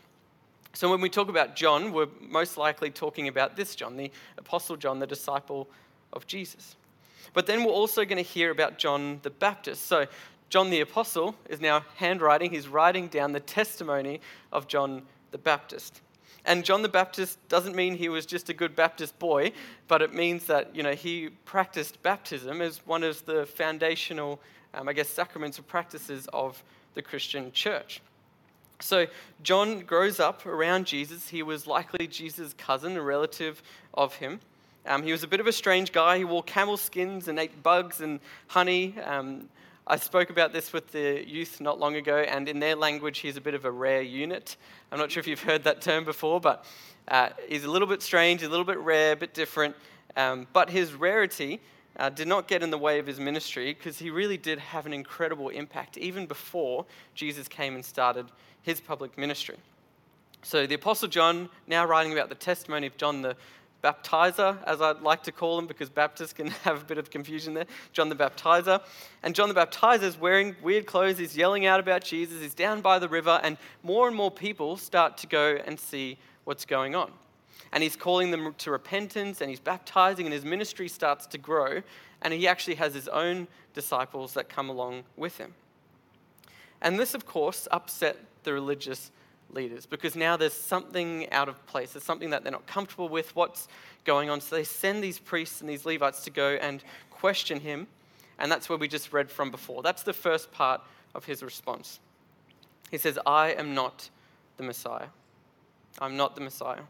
So 0.73 0.89
when 0.89 1.01
we 1.01 1.09
talk 1.09 1.27
about 1.27 1.55
John, 1.55 1.91
we're 1.91 2.07
most 2.21 2.57
likely 2.57 2.89
talking 2.91 3.27
about 3.27 3.55
this 3.55 3.75
John, 3.75 3.97
the 3.97 4.09
Apostle 4.37 4.77
John, 4.77 4.99
the 4.99 5.07
disciple 5.07 5.67
of 6.13 6.25
Jesus. 6.25 6.77
But 7.33 7.45
then 7.47 7.63
we're 7.63 7.71
also 7.71 8.05
going 8.05 8.23
to 8.23 8.29
hear 8.29 8.51
about 8.51 8.77
John 8.77 9.19
the 9.23 9.29
Baptist. 9.29 9.85
So, 9.85 10.07
John 10.49 10.69
the 10.69 10.81
Apostle 10.81 11.35
is 11.49 11.59
now 11.61 11.83
handwriting, 11.95 12.51
he's 12.51 12.67
writing 12.67 13.07
down 13.07 13.31
the 13.31 13.39
testimony 13.39 14.21
of 14.51 14.67
John 14.67 15.01
the 15.31 15.39
Baptist. 15.39 16.01
And 16.45 16.63
John 16.63 16.81
the 16.81 16.89
Baptist 16.89 17.39
doesn't 17.47 17.75
mean 17.75 17.95
he 17.95 18.09
was 18.09 18.25
just 18.25 18.49
a 18.49 18.53
good 18.53 18.75
Baptist 18.75 19.17
boy, 19.17 19.53
but 19.87 20.01
it 20.01 20.13
means 20.13 20.45
that 20.45 20.75
you 20.75 20.83
know, 20.83 20.93
he 20.93 21.29
practiced 21.45 22.03
baptism 22.03 22.61
as 22.61 22.85
one 22.85 23.03
of 23.03 23.25
the 23.25 23.45
foundational, 23.45 24.39
um, 24.73 24.89
I 24.89 24.93
guess, 24.93 25.09
sacraments 25.09 25.57
or 25.57 25.63
practices 25.63 26.27
of 26.33 26.61
the 26.93 27.01
Christian 27.01 27.51
church. 27.51 28.01
So 28.79 29.07
John 29.41 29.79
grows 29.79 30.19
up 30.19 30.45
around 30.45 30.85
Jesus. 30.85 31.29
He 31.29 31.41
was 31.41 31.65
likely 31.65 32.07
Jesus' 32.07 32.53
cousin, 32.57 32.97
a 32.97 33.01
relative 33.01 33.63
of 33.93 34.15
him. 34.15 34.41
Um, 34.85 35.03
he 35.03 35.11
was 35.11 35.23
a 35.23 35.27
bit 35.27 35.39
of 35.39 35.47
a 35.47 35.51
strange 35.51 35.91
guy. 35.91 36.17
He 36.17 36.23
wore 36.23 36.43
camel 36.43 36.77
skins 36.77 37.27
and 37.27 37.39
ate 37.39 37.63
bugs 37.63 38.01
and 38.01 38.19
honey. 38.47 38.95
Um, 39.03 39.49
I 39.85 39.97
spoke 39.97 40.29
about 40.29 40.53
this 40.53 40.71
with 40.71 40.91
the 40.91 41.23
youth 41.27 41.59
not 41.59 41.79
long 41.79 41.95
ago, 41.95 42.17
and 42.19 42.47
in 42.47 42.59
their 42.59 42.75
language, 42.75 43.19
he's 43.19 43.37
a 43.37 43.41
bit 43.41 43.53
of 43.53 43.65
a 43.65 43.71
rare 43.71 44.01
unit. 44.01 44.55
I'm 44.91 44.99
not 44.99 45.11
sure 45.11 45.19
if 45.19 45.27
you've 45.27 45.41
heard 45.41 45.63
that 45.65 45.81
term 45.81 46.05
before, 46.05 46.39
but 46.39 46.65
uh, 47.07 47.29
he's 47.47 47.65
a 47.65 47.69
little 47.69 47.87
bit 47.87 48.01
strange, 48.01 48.43
a 48.43 48.49
little 48.49 48.65
bit 48.65 48.77
rare, 48.79 49.13
a 49.13 49.15
bit 49.15 49.33
different. 49.33 49.75
Um, 50.15 50.47
but 50.53 50.69
his 50.69 50.93
rarity 50.93 51.59
uh, 51.97 52.09
did 52.09 52.27
not 52.27 52.47
get 52.47 52.63
in 52.63 52.69
the 52.69 52.77
way 52.77 52.99
of 52.99 53.07
his 53.07 53.19
ministry 53.19 53.73
because 53.73 53.99
he 53.99 54.09
really 54.09 54.37
did 54.37 54.59
have 54.59 54.85
an 54.85 54.93
incredible 54.93 55.49
impact 55.49 55.97
even 55.97 56.25
before 56.25 56.85
Jesus 57.15 57.47
came 57.47 57.75
and 57.75 57.83
started 57.83 58.27
his 58.61 58.79
public 58.79 59.17
ministry. 59.17 59.57
So, 60.43 60.67
the 60.67 60.75
Apostle 60.75 61.07
John, 61.07 61.49
now 61.67 61.85
writing 61.85 62.11
about 62.11 62.29
the 62.29 62.35
testimony 62.35 62.87
of 62.87 62.97
John 62.97 63.21
the 63.21 63.35
baptizer, 63.83 64.57
as 64.65 64.81
I'd 64.81 65.01
like 65.01 65.23
to 65.23 65.31
call 65.31 65.59
him, 65.59 65.67
because 65.67 65.89
Baptists 65.89 66.33
can 66.33 66.47
have 66.63 66.81
a 66.81 66.85
bit 66.85 66.97
of 66.97 67.09
confusion 67.09 67.53
there. 67.53 67.65
John 67.91 68.09
the 68.09 68.15
baptizer. 68.15 68.81
And 69.21 69.35
John 69.35 69.49
the 69.49 69.55
baptizer 69.55 70.03
is 70.03 70.17
wearing 70.17 70.55
weird 70.63 70.85
clothes. 70.85 71.17
He's 71.17 71.35
yelling 71.35 71.65
out 71.65 71.79
about 71.79 72.03
Jesus. 72.03 72.41
He's 72.41 72.53
down 72.53 72.81
by 72.81 72.99
the 72.99 73.09
river, 73.09 73.39
and 73.43 73.57
more 73.83 74.07
and 74.07 74.15
more 74.15 74.31
people 74.31 74.77
start 74.77 75.17
to 75.19 75.27
go 75.27 75.59
and 75.65 75.79
see 75.79 76.17
what's 76.45 76.65
going 76.65 76.95
on. 76.95 77.11
And 77.71 77.83
he's 77.83 77.95
calling 77.95 78.31
them 78.31 78.53
to 78.59 78.71
repentance, 78.71 79.41
and 79.41 79.49
he's 79.49 79.59
baptizing, 79.59 80.25
and 80.25 80.33
his 80.33 80.45
ministry 80.45 80.87
starts 80.87 81.27
to 81.27 81.37
grow. 81.37 81.81
And 82.21 82.33
he 82.33 82.47
actually 82.47 82.75
has 82.75 82.93
his 82.93 83.07
own 83.09 83.47
disciples 83.73 84.33
that 84.33 84.47
come 84.47 84.69
along 84.69 85.03
with 85.17 85.37
him. 85.37 85.53
And 86.81 86.99
this, 86.99 87.13
of 87.13 87.25
course, 87.25 87.67
upset 87.71 88.17
the 88.43 88.53
religious 88.53 89.11
leaders 89.53 89.85
because 89.85 90.15
now 90.15 90.37
there's 90.37 90.53
something 90.53 91.29
out 91.31 91.49
of 91.49 91.65
place. 91.65 91.93
There's 91.93 92.03
something 92.03 92.31
that 92.31 92.43
they're 92.43 92.51
not 92.51 92.67
comfortable 92.67 93.09
with. 93.09 93.35
What's 93.35 93.67
going 94.05 94.29
on? 94.29 94.41
So 94.41 94.55
they 94.55 94.63
send 94.63 95.03
these 95.03 95.19
priests 95.19 95.61
and 95.61 95.69
these 95.69 95.85
Levites 95.85 96.23
to 96.25 96.29
go 96.29 96.57
and 96.61 96.83
question 97.09 97.59
him. 97.59 97.87
And 98.39 98.51
that's 98.51 98.67
where 98.67 98.77
we 98.77 98.87
just 98.87 99.13
read 99.13 99.29
from 99.29 99.51
before. 99.51 99.83
That's 99.83 100.03
the 100.03 100.13
first 100.13 100.51
part 100.51 100.81
of 101.15 101.25
his 101.25 101.43
response. 101.43 101.99
He 102.91 102.97
says, 102.97 103.17
I 103.25 103.51
am 103.53 103.73
not 103.73 104.09
the 104.57 104.63
Messiah. 104.63 105.07
I'm 105.99 106.17
not 106.17 106.35
the 106.35 106.41
Messiah. 106.41 106.81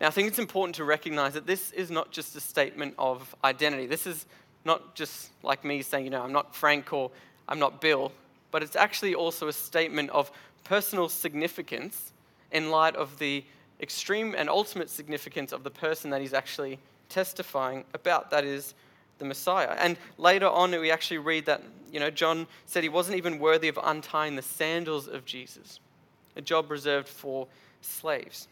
Now, 0.00 0.08
I 0.08 0.10
think 0.10 0.28
it's 0.28 0.38
important 0.38 0.74
to 0.76 0.84
recognize 0.84 1.34
that 1.34 1.46
this 1.46 1.70
is 1.72 1.90
not 1.90 2.10
just 2.10 2.36
a 2.36 2.40
statement 2.40 2.94
of 2.98 3.34
identity. 3.42 3.86
This 3.86 4.06
is 4.06 4.26
not 4.64 4.94
just 4.94 5.30
like 5.42 5.64
me 5.64 5.80
saying, 5.82 6.04
you 6.04 6.10
know, 6.10 6.22
I'm 6.22 6.32
not 6.32 6.54
Frank 6.54 6.92
or 6.92 7.10
I'm 7.48 7.58
not 7.58 7.80
Bill, 7.80 8.12
but 8.50 8.62
it's 8.62 8.76
actually 8.76 9.14
also 9.14 9.48
a 9.48 9.52
statement 9.52 10.10
of 10.10 10.30
personal 10.66 11.08
significance 11.08 12.12
in 12.52 12.70
light 12.70 12.96
of 12.96 13.18
the 13.18 13.44
extreme 13.80 14.34
and 14.36 14.48
ultimate 14.48 14.90
significance 14.90 15.52
of 15.52 15.62
the 15.62 15.70
person 15.70 16.10
that 16.10 16.20
he's 16.20 16.34
actually 16.34 16.78
testifying 17.08 17.84
about, 17.94 18.30
that 18.30 18.44
is, 18.44 18.74
the 19.18 19.24
Messiah. 19.24 19.74
And 19.78 19.96
later 20.18 20.48
on, 20.48 20.72
we 20.72 20.90
actually 20.90 21.18
read 21.18 21.46
that, 21.46 21.62
you 21.90 22.00
know, 22.00 22.10
John 22.10 22.46
said 22.66 22.82
he 22.82 22.88
wasn't 22.88 23.16
even 23.16 23.38
worthy 23.38 23.68
of 23.68 23.78
untying 23.82 24.36
the 24.36 24.42
sandals 24.42 25.08
of 25.08 25.24
Jesus, 25.24 25.80
a 26.36 26.42
job 26.42 26.70
reserved 26.70 27.08
for 27.08 27.46
slaves. 27.80 28.48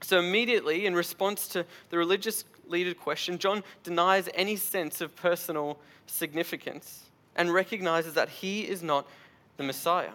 So, 0.00 0.18
immediately, 0.18 0.86
in 0.86 0.94
response 0.94 1.46
to 1.48 1.64
the 1.90 1.98
religious 1.98 2.44
leader 2.68 2.94
question, 2.94 3.38
John 3.38 3.62
denies 3.84 4.28
any 4.34 4.56
sense 4.56 5.00
of 5.00 5.14
personal 5.14 5.78
significance 6.06 7.04
and 7.36 7.52
recognizes 7.52 8.14
that 8.14 8.28
he 8.28 8.62
is 8.62 8.82
not 8.82 9.06
the 9.56 9.62
Messiah. 9.62 10.10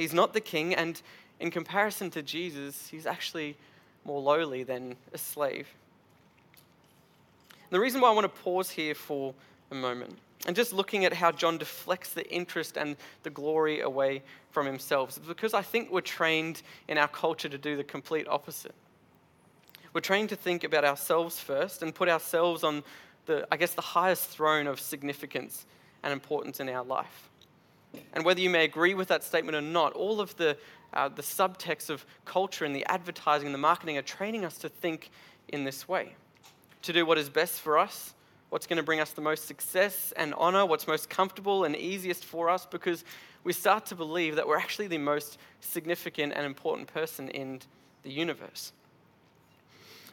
He's 0.00 0.14
not 0.14 0.32
the 0.32 0.40
king, 0.40 0.74
and 0.74 0.98
in 1.40 1.50
comparison 1.50 2.10
to 2.12 2.22
Jesus, 2.22 2.88
he's 2.88 3.04
actually 3.04 3.54
more 4.06 4.22
lowly 4.22 4.62
than 4.62 4.96
a 5.12 5.18
slave. 5.18 5.68
The 7.68 7.78
reason 7.78 8.00
why 8.00 8.08
I 8.08 8.12
want 8.12 8.24
to 8.24 8.40
pause 8.42 8.70
here 8.70 8.94
for 8.94 9.34
a 9.70 9.74
moment 9.74 10.16
and 10.46 10.56
just 10.56 10.72
looking 10.72 11.04
at 11.04 11.12
how 11.12 11.32
John 11.32 11.58
deflects 11.58 12.14
the 12.14 12.26
interest 12.32 12.78
and 12.78 12.96
the 13.24 13.28
glory 13.30 13.80
away 13.80 14.22
from 14.52 14.64
himself 14.64 15.10
is 15.10 15.18
because 15.18 15.52
I 15.52 15.60
think 15.60 15.90
we're 15.90 16.00
trained 16.00 16.62
in 16.88 16.96
our 16.96 17.08
culture 17.08 17.50
to 17.50 17.58
do 17.58 17.76
the 17.76 17.84
complete 17.84 18.26
opposite. 18.26 18.74
We're 19.92 20.00
trained 20.00 20.30
to 20.30 20.36
think 20.36 20.64
about 20.64 20.86
ourselves 20.86 21.38
first 21.38 21.82
and 21.82 21.94
put 21.94 22.08
ourselves 22.08 22.64
on 22.64 22.84
the, 23.26 23.46
I 23.52 23.58
guess, 23.58 23.74
the 23.74 23.82
highest 23.82 24.30
throne 24.30 24.66
of 24.66 24.80
significance 24.80 25.66
and 26.02 26.10
importance 26.10 26.58
in 26.58 26.70
our 26.70 26.84
life. 26.84 27.29
And 28.12 28.24
whether 28.24 28.40
you 28.40 28.50
may 28.50 28.64
agree 28.64 28.94
with 28.94 29.08
that 29.08 29.24
statement 29.24 29.56
or 29.56 29.60
not, 29.60 29.92
all 29.92 30.20
of 30.20 30.36
the, 30.36 30.56
uh, 30.92 31.08
the 31.08 31.22
subtext 31.22 31.90
of 31.90 32.04
culture 32.24 32.64
and 32.64 32.74
the 32.74 32.84
advertising 32.86 33.46
and 33.46 33.54
the 33.54 33.58
marketing 33.58 33.98
are 33.98 34.02
training 34.02 34.44
us 34.44 34.58
to 34.58 34.68
think 34.68 35.10
in 35.48 35.64
this 35.64 35.88
way 35.88 36.14
to 36.82 36.92
do 36.92 37.04
what 37.04 37.18
is 37.18 37.28
best 37.28 37.60
for 37.60 37.78
us, 37.78 38.14
what's 38.48 38.66
going 38.66 38.78
to 38.78 38.82
bring 38.82 39.00
us 39.00 39.10
the 39.10 39.20
most 39.20 39.46
success 39.46 40.12
and 40.16 40.34
honor, 40.34 40.64
what's 40.64 40.86
most 40.86 41.10
comfortable 41.10 41.64
and 41.64 41.76
easiest 41.76 42.24
for 42.24 42.48
us, 42.48 42.66
because 42.66 43.04
we 43.44 43.52
start 43.52 43.86
to 43.86 43.94
believe 43.94 44.36
that 44.36 44.46
we're 44.46 44.58
actually 44.58 44.86
the 44.86 44.98
most 44.98 45.38
significant 45.60 46.32
and 46.34 46.46
important 46.46 46.92
person 46.92 47.28
in 47.28 47.60
the 48.02 48.10
universe. 48.10 48.72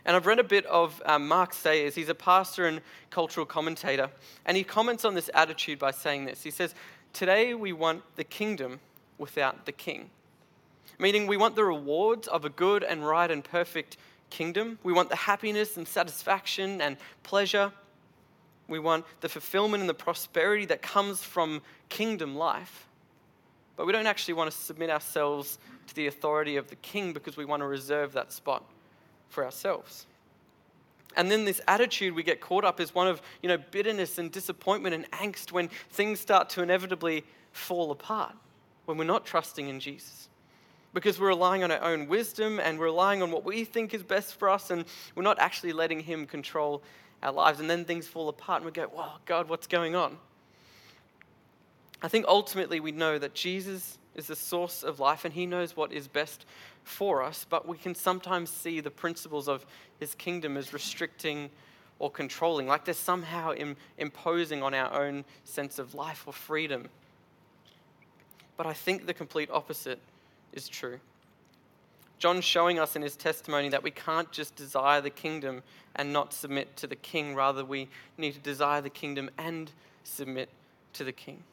And 0.05 0.15
I've 0.15 0.25
read 0.25 0.39
a 0.39 0.43
bit 0.43 0.65
of 0.67 1.01
um, 1.05 1.27
Mark 1.27 1.53
Sayers. 1.53 1.93
He's 1.93 2.07
a 2.07 2.15
pastor 2.15 2.65
and 2.65 2.79
cultural 3.09 3.45
commentator. 3.45 4.09
And 4.45 4.55
he 4.55 4.63
comments 4.63 5.03
on 5.03 5.15
this 5.15 5.29
attitude 5.33 5.79
by 5.79 5.91
saying 5.91 6.23
this. 6.23 6.43
He 6.43 6.51
says, 6.51 6.73
Today 7.17 7.55
we 7.55 7.73
want 7.73 8.03
the 8.15 8.23
kingdom 8.23 8.79
without 9.17 9.65
the 9.65 9.71
king. 9.71 10.11
Meaning, 10.99 11.25
we 11.25 11.35
want 11.35 11.55
the 11.55 11.63
rewards 11.63 12.27
of 12.27 12.45
a 12.45 12.49
good 12.49 12.83
and 12.83 13.03
right 13.03 13.31
and 13.31 13.43
perfect 13.43 13.97
kingdom. 14.29 14.77
We 14.83 14.93
want 14.93 15.09
the 15.09 15.15
happiness 15.15 15.77
and 15.77 15.87
satisfaction 15.87 16.79
and 16.79 16.95
pleasure. 17.23 17.71
We 18.67 18.77
want 18.77 19.03
the 19.21 19.29
fulfillment 19.29 19.81
and 19.81 19.89
the 19.89 19.95
prosperity 19.95 20.65
that 20.65 20.83
comes 20.83 21.23
from 21.23 21.63
kingdom 21.89 22.35
life. 22.35 22.85
But 23.77 23.87
we 23.87 23.93
don't 23.93 24.05
actually 24.05 24.35
want 24.35 24.51
to 24.51 24.55
submit 24.55 24.91
ourselves 24.91 25.57
to 25.87 25.95
the 25.95 26.05
authority 26.05 26.55
of 26.55 26.69
the 26.69 26.75
king 26.75 27.13
because 27.13 27.35
we 27.35 27.45
want 27.45 27.61
to 27.61 27.67
reserve 27.67 28.13
that 28.13 28.31
spot 28.31 28.63
for 29.29 29.43
ourselves. 29.43 30.05
And 31.17 31.29
then 31.29 31.43
this 31.43 31.59
attitude 31.67 32.15
we 32.15 32.23
get 32.23 32.39
caught 32.39 32.63
up 32.63 32.79
is 32.79 32.95
one 32.95 33.07
of, 33.07 33.21
you 33.41 33.49
know, 33.49 33.57
bitterness 33.57 34.17
and 34.17 34.31
disappointment 34.31 34.95
and 34.95 35.11
angst 35.11 35.51
when 35.51 35.69
things 35.89 36.19
start 36.19 36.49
to 36.51 36.61
inevitably 36.61 37.25
fall 37.51 37.91
apart, 37.91 38.35
when 38.85 38.97
we're 38.97 39.03
not 39.03 39.25
trusting 39.25 39.67
in 39.67 39.79
Jesus 39.79 40.27
because 40.97 41.19
we're 41.19 41.27
relying 41.27 41.63
on 41.63 41.69
our 41.69 41.83
own 41.83 42.07
wisdom 42.07 42.59
and 42.59 42.79
we're 42.79 42.85
relying 42.85 43.21
on 43.21 43.29
what 43.29 43.45
we 43.45 43.63
think 43.63 43.93
is 43.93 44.01
best 44.01 44.33
for 44.33 44.49
us, 44.49 44.71
and 44.71 44.83
we're 45.13 45.21
not 45.21 45.37
actually 45.37 45.71
letting 45.71 45.99
Him 45.99 46.25
control 46.25 46.81
our 47.21 47.31
lives. 47.31 47.59
And 47.59 47.69
then 47.69 47.85
things 47.85 48.07
fall 48.07 48.29
apart, 48.29 48.63
and 48.63 48.65
we 48.65 48.71
go, 48.71 48.89
Wow, 48.91 49.17
God, 49.25 49.47
what's 49.47 49.67
going 49.67 49.95
on? 49.95 50.17
I 52.01 52.07
think 52.07 52.25
ultimately 52.27 52.79
we 52.79 52.91
know 52.91 53.19
that 53.19 53.35
Jesus 53.35 53.99
is 54.17 54.27
the 54.27 54.35
source 54.35 54.83
of 54.83 54.99
life 54.99 55.23
and 55.23 55.33
He 55.33 55.45
knows 55.45 55.77
what 55.77 55.93
is 55.93 56.07
best 56.07 56.45
for 56.83 57.23
us, 57.23 57.45
but 57.49 57.67
we 57.67 57.77
can 57.77 57.95
sometimes 57.95 58.49
see 58.49 58.81
the 58.81 58.91
principles 58.91 59.47
of 59.47 59.65
His 59.99 60.15
kingdom 60.15 60.57
as 60.57 60.73
restricting 60.73 61.49
or 61.99 62.11
controlling, 62.11 62.67
like 62.67 62.85
they're 62.85 62.93
somehow 62.93 63.53
Im- 63.53 63.77
imposing 63.97 64.61
on 64.61 64.73
our 64.73 64.93
own 64.93 65.23
sense 65.43 65.79
of 65.79 65.95
life 65.95 66.23
or 66.27 66.33
freedom. 66.33 66.89
But 68.55 68.65
I 68.65 68.73
think 68.73 69.05
the 69.05 69.13
complete 69.13 69.49
opposite 69.51 69.99
is 70.53 70.67
true. 70.67 70.99
John's 72.19 72.43
showing 72.43 72.79
us 72.79 72.95
in 72.95 73.03
his 73.03 73.15
testimony 73.15 73.69
that 73.69 73.83
we 73.83 73.91
can't 73.91 74.31
just 74.31 74.55
desire 74.55 75.01
the 75.01 75.11
kingdom 75.11 75.61
and 75.95 76.11
not 76.11 76.33
submit 76.33 76.75
to 76.77 76.87
the 76.87 76.95
king. 76.95 77.35
Rather, 77.35 77.63
we 77.63 77.89
need 78.17 78.33
to 78.33 78.39
desire 78.39 78.81
the 78.81 78.89
kingdom 78.89 79.29
and 79.37 79.71
submit 80.03 80.49
to 80.93 81.03
the 81.03 81.11
king. 81.11 81.43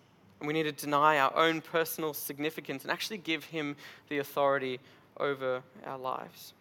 And 0.40 0.46
we 0.46 0.52
need 0.52 0.64
to 0.64 0.72
deny 0.72 1.18
our 1.18 1.34
own 1.36 1.60
personal 1.60 2.12
significance 2.14 2.82
and 2.82 2.90
actually 2.90 3.18
give 3.18 3.44
him 3.44 3.76
the 4.08 4.18
authority 4.18 4.80
over 5.18 5.62
our 5.86 5.98
lives. 5.98 6.52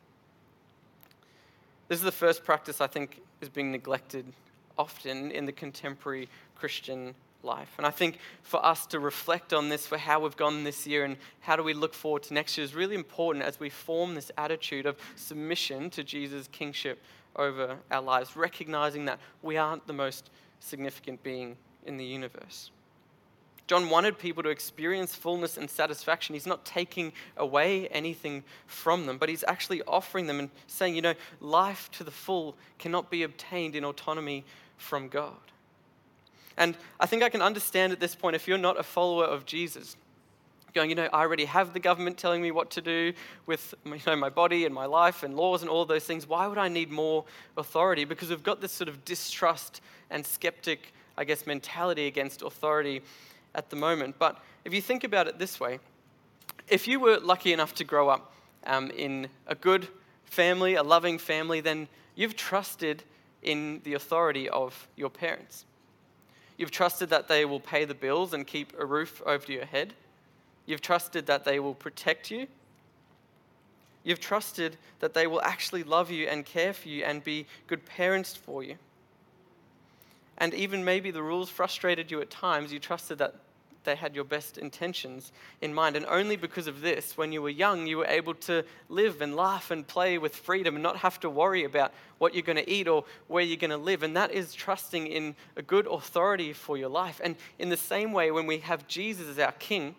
This 1.88 2.00
is 2.00 2.04
the 2.04 2.12
first 2.12 2.44
practice 2.44 2.82
I 2.82 2.88
think 2.88 3.22
is 3.42 3.50
being 3.50 3.72
neglected 3.72 4.26
often 4.78 5.32
in 5.32 5.46
the 5.46 5.52
contemporary 5.52 6.30
Christian 6.56 7.14
life. 7.44 7.74
And 7.78 7.86
I 7.86 7.92
think 7.92 8.20
for 8.42 8.66
us 8.66 8.86
to 8.88 9.00
reflect 9.00 9.54
on 9.54 9.70
this 9.70 9.86
for 9.86 9.98
how 9.98 10.22
we've 10.22 10.36
gone 10.36 10.64
this 10.64 10.88
year 10.88 11.04
and 11.04 11.18
how 11.42 11.56
do 11.56 11.64
we 11.64 11.74
look 11.74 11.94
forward 11.94 12.24
to 12.24 12.34
next 12.34 12.58
year 12.58 12.64
is 12.64 12.74
really 12.74 12.96
important 12.96 13.44
as 13.44 13.60
we 13.60 13.70
form 13.70 14.16
this 14.16 14.32
attitude 14.38 14.86
of 14.86 14.98
submission 15.16 15.90
to 15.92 16.04
Jesus' 16.04 16.48
kingship 16.52 17.04
over 17.36 17.78
our 17.92 18.02
lives, 18.02 18.36
recognizing 18.36 19.06
that 19.06 19.20
we 19.42 19.58
aren't 19.58 19.86
the 19.88 19.94
most 19.94 20.30
significant 20.60 21.22
being 21.24 21.58
in 21.86 21.98
the 21.98 22.06
universe. 22.06 22.72
John 23.68 23.90
wanted 23.90 24.18
people 24.18 24.44
to 24.44 24.50
experience 24.50 25.16
fullness 25.16 25.58
and 25.58 25.70
satisfaction. 25.70 26.34
He's 26.34 26.46
not 26.46 26.66
taking 26.66 27.14
away 27.38 27.88
anything 27.88 28.44
from 28.68 29.06
them, 29.06 29.18
but 29.18 29.30
he's 29.30 29.44
actually 29.48 29.82
offering 29.84 30.28
them 30.28 30.40
and 30.40 30.50
saying, 30.68 30.96
you 30.96 31.02
know, 31.02 31.14
life 31.40 31.90
to 31.94 32.04
the 32.04 32.12
full 32.12 32.56
cannot 32.78 33.10
be 33.10 33.24
obtained 33.24 33.76
in 33.76 33.86
autonomy 33.86 34.44
from 34.78 35.08
God. 35.08 35.34
And 36.58 36.76
I 37.00 37.06
think 37.06 37.24
I 37.24 37.30
can 37.30 37.42
understand 37.42 37.94
at 37.94 38.00
this 38.00 38.16
point 38.16 38.36
if 38.36 38.48
you're 38.48 38.58
not 38.58 38.80
a 38.80 38.84
follower 38.84 39.26
of 39.26 39.46
Jesus, 39.46 39.96
going, 40.74 40.90
you 40.90 40.96
know, 40.96 41.08
I 41.14 41.22
already 41.22 41.46
have 41.46 41.74
the 41.74 41.80
government 41.80 42.18
telling 42.18 42.42
me 42.42 42.52
what 42.52 42.72
to 42.72 42.82
do 42.82 43.14
with 43.46 43.76
you 43.86 44.00
know, 44.06 44.16
my 44.16 44.30
body 44.30 44.66
and 44.66 44.74
my 44.74 44.86
life 44.86 45.24
and 45.24 45.36
laws 45.36 45.62
and 45.62 45.70
all 45.70 45.86
those 45.86 46.04
things. 46.04 46.28
Why 46.28 46.48
would 46.48 46.58
I 46.58 46.68
need 46.68 46.92
more 46.92 47.26
authority? 47.58 48.06
Because 48.06 48.30
we've 48.30 48.44
got 48.44 48.60
this 48.60 48.72
sort 48.72 48.90
of 48.90 49.06
distrust 49.06 49.82
and 50.10 50.26
skeptic, 50.26 50.94
I 51.18 51.24
guess, 51.26 51.46
mentality 51.46 52.08
against 52.08 52.42
authority 52.42 53.02
at 53.56 53.70
the 53.70 53.76
moment. 53.76 54.16
But 54.20 54.42
if 54.66 54.74
you 54.74 54.82
think 54.82 55.04
about 55.04 55.28
it 55.28 55.40
this 55.40 55.60
way, 55.60 55.80
if 56.68 56.88
you 56.88 57.00
were 57.00 57.20
lucky 57.20 57.54
enough 57.54 57.74
to 57.76 57.84
grow 57.84 58.10
up 58.10 58.34
um, 58.66 58.90
in 58.92 59.28
a 59.48 59.56
good 59.56 59.88
family, 60.26 60.76
a 60.76 60.84
loving 60.84 61.18
family, 61.18 61.62
then 61.62 61.88
you've 62.16 62.36
trusted 62.36 63.04
in 63.42 63.82
the 63.84 63.94
authority 63.94 64.50
of 64.50 64.88
your 64.96 65.10
parents. 65.10 65.66
You've 66.58 66.72
trusted 66.72 67.10
that 67.10 67.28
they 67.28 67.46
will 67.46 67.60
pay 67.60 67.86
the 67.86 67.94
bills 67.94 68.34
and 68.34 68.46
keep 68.46 68.74
a 68.80 68.86
roof 68.86 69.22
over 69.26 69.52
your 69.52 69.66
head. 69.66 69.94
You've 70.66 70.82
trusted 70.82 71.26
that 71.26 71.44
they 71.44 71.60
will 71.60 71.74
protect 71.74 72.32
you. 72.32 72.48
You've 74.04 74.20
trusted 74.20 74.78
that 75.00 75.14
they 75.14 75.28
will 75.28 75.42
actually 75.42 75.84
love 75.84 76.12
you 76.12 76.28
and 76.28 76.46
care 76.46 76.74
for 76.74 76.90
you 76.90 77.04
and 77.04 77.24
be 77.24 77.46
good 77.68 77.86
parents 77.86 78.36
for 78.36 78.64
you. 78.64 78.76
And 80.38 80.54
even 80.54 80.84
maybe 80.84 81.12
the 81.12 81.24
rules 81.24 81.50
frustrated 81.50 82.10
you 82.12 82.22
at 82.22 82.30
times, 82.30 82.74
you 82.74 82.80
trusted 82.80 83.20
that 83.20 83.36
they 83.84 83.96
had 83.96 84.16
your 84.16 84.24
best 84.24 84.58
intentions 84.58 85.32
in 85.62 85.74
mind. 85.74 85.96
And 85.96 86.06
only 86.06 86.36
because 86.36 86.68
of 86.68 86.82
this, 86.82 87.18
when 87.18 87.32
you 87.32 87.42
were 87.42 87.50
young, 87.50 87.88
you 87.88 87.98
were 87.98 88.06
able 88.06 88.34
to 88.36 88.64
live 88.90 89.22
and 89.22 89.36
laugh 89.36 89.72
and 89.72 89.88
play 89.88 90.18
with 90.18 90.36
freedom 90.36 90.76
and 90.76 90.84
not 90.84 90.98
have 90.98 91.20
to 91.22 91.30
worry 91.30 91.64
about 91.64 91.94
what 92.18 92.34
you're 92.34 92.44
going 92.44 92.58
to 92.58 92.70
eat 92.70 92.88
or 92.88 93.04
where 93.28 93.44
you're 93.44 93.58
going 93.58 93.72
to 93.72 93.78
live. 93.78 94.04
And 94.04 94.16
that 94.16 94.32
is 94.32 94.54
trusting 94.54 95.08
in 95.08 95.36
a 95.56 95.62
good 95.62 95.88
authority 95.88 96.54
for 96.54 96.78
your 96.78 96.90
life. 96.90 97.20
And 97.24 97.36
in 97.60 97.70
the 97.70 97.78
same 97.78 98.14
way, 98.14 98.32
when 98.32 98.48
we 98.48 98.60
have 98.60 98.88
Jesus 98.88 99.28
as 99.28 99.40
our 99.40 99.52
king 99.54 99.96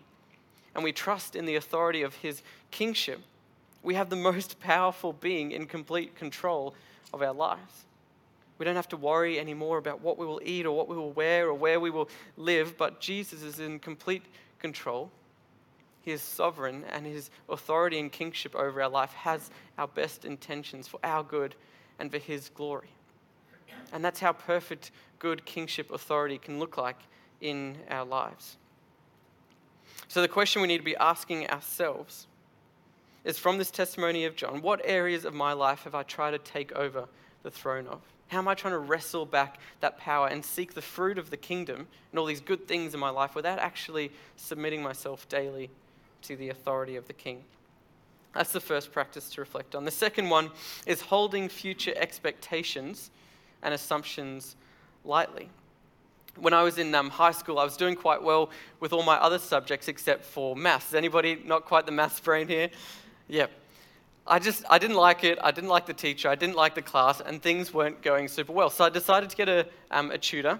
and 0.73 0.83
we 0.83 0.91
trust 0.91 1.35
in 1.35 1.45
the 1.45 1.55
authority 1.55 2.01
of 2.01 2.15
his 2.15 2.41
kingship, 2.71 3.21
we 3.83 3.93
have 3.93 4.09
the 4.09 4.15
most 4.15 4.59
powerful 4.59 5.13
being 5.13 5.51
in 5.51 5.67
complete 5.67 6.15
control 6.15 6.73
of 7.13 7.21
our 7.21 7.33
lives. 7.33 7.84
We 8.57 8.65
don't 8.65 8.75
have 8.75 8.87
to 8.89 8.97
worry 8.97 9.39
anymore 9.39 9.77
about 9.77 10.01
what 10.01 10.17
we 10.17 10.25
will 10.25 10.41
eat 10.43 10.65
or 10.65 10.75
what 10.75 10.87
we 10.87 10.95
will 10.95 11.11
wear 11.11 11.47
or 11.47 11.53
where 11.53 11.79
we 11.79 11.89
will 11.89 12.09
live, 12.37 12.77
but 12.77 13.01
Jesus 13.01 13.43
is 13.43 13.59
in 13.59 13.79
complete 13.79 14.23
control. 14.59 15.11
He 16.01 16.11
is 16.11 16.21
sovereign, 16.21 16.85
and 16.91 17.05
His 17.05 17.31
authority 17.49 17.99
and 17.99 18.11
kingship 18.11 18.55
over 18.55 18.81
our 18.81 18.89
life 18.89 19.11
has 19.13 19.49
our 19.77 19.87
best 19.87 20.23
intentions 20.23 20.87
for 20.87 20.99
our 21.03 21.23
good 21.23 21.55
and 21.99 22.11
for 22.11 22.19
His 22.19 22.49
glory. 22.49 22.89
And 23.91 24.05
that's 24.05 24.19
how 24.19 24.33
perfect, 24.33 24.91
good 25.19 25.45
kingship 25.45 25.91
authority 25.91 26.37
can 26.37 26.59
look 26.59 26.77
like 26.77 26.97
in 27.41 27.77
our 27.89 28.05
lives. 28.05 28.57
So, 30.07 30.21
the 30.21 30.27
question 30.27 30.61
we 30.61 30.67
need 30.67 30.77
to 30.77 30.83
be 30.83 30.95
asking 30.95 31.49
ourselves 31.49 32.27
is 33.23 33.39
from 33.39 33.57
this 33.57 33.71
testimony 33.71 34.25
of 34.25 34.35
John 34.35 34.61
what 34.61 34.81
areas 34.83 35.25
of 35.25 35.33
my 35.33 35.53
life 35.53 35.83
have 35.83 35.95
I 35.95 36.03
tried 36.03 36.31
to 36.31 36.37
take 36.37 36.71
over 36.73 37.07
the 37.43 37.51
throne 37.51 37.87
of? 37.87 38.01
How 38.27 38.39
am 38.39 38.47
I 38.47 38.55
trying 38.55 38.73
to 38.73 38.79
wrestle 38.79 39.25
back 39.25 39.59
that 39.81 39.97
power 39.97 40.27
and 40.27 40.43
seek 40.43 40.73
the 40.73 40.81
fruit 40.81 41.17
of 41.17 41.29
the 41.29 41.37
kingdom 41.37 41.87
and 42.11 42.19
all 42.19 42.25
these 42.25 42.41
good 42.41 42.67
things 42.67 42.93
in 42.93 42.99
my 42.99 43.09
life 43.09 43.35
without 43.35 43.59
actually 43.59 44.11
submitting 44.35 44.81
myself 44.81 45.29
daily 45.29 45.69
to 46.23 46.35
the 46.35 46.49
authority 46.49 46.95
of 46.95 47.07
the 47.07 47.13
king? 47.13 47.43
That's 48.33 48.51
the 48.51 48.59
first 48.59 48.91
practice 48.91 49.29
to 49.31 49.41
reflect 49.41 49.75
on. 49.75 49.85
The 49.85 49.91
second 49.91 50.29
one 50.29 50.51
is 50.85 51.01
holding 51.01 51.47
future 51.47 51.93
expectations 51.95 53.11
and 53.63 53.73
assumptions 53.73 54.55
lightly. 55.05 55.49
When 56.37 56.53
I 56.53 56.63
was 56.63 56.77
in 56.77 56.93
um, 56.93 57.09
high 57.09 57.31
school, 57.31 57.59
I 57.59 57.63
was 57.63 57.77
doing 57.77 57.95
quite 57.95 58.21
well 58.21 58.49
with 58.81 58.91
all 58.91 59.03
my 59.03 59.15
other 59.15 59.39
subjects 59.39 59.87
except 59.87 60.25
for 60.25 60.53
maths. 60.53 60.89
Is 60.89 60.95
anybody 60.95 61.41
not 61.45 61.63
quite 61.63 61.85
the 61.85 61.93
maths 61.93 62.19
brain 62.19 62.47
here? 62.49 62.69
Yep. 63.29 63.51
I 64.27 64.39
just, 64.39 64.63
I 64.69 64.79
didn't 64.79 64.95
like 64.95 65.23
it. 65.23 65.37
I 65.43 65.51
didn't 65.51 65.69
like 65.69 65.85
the 65.85 65.93
teacher. 65.93 66.29
I 66.29 66.35
didn't 66.35 66.55
like 66.55 66.73
the 66.73 66.81
class, 66.81 67.21
and 67.21 67.41
things 67.41 67.71
weren't 67.71 68.01
going 68.01 68.27
super 68.27 68.53
well. 68.53 68.71
So 68.71 68.83
I 68.83 68.89
decided 68.89 69.29
to 69.29 69.35
get 69.35 69.47
a, 69.47 69.67
um, 69.91 70.09
a 70.09 70.17
tutor, 70.17 70.59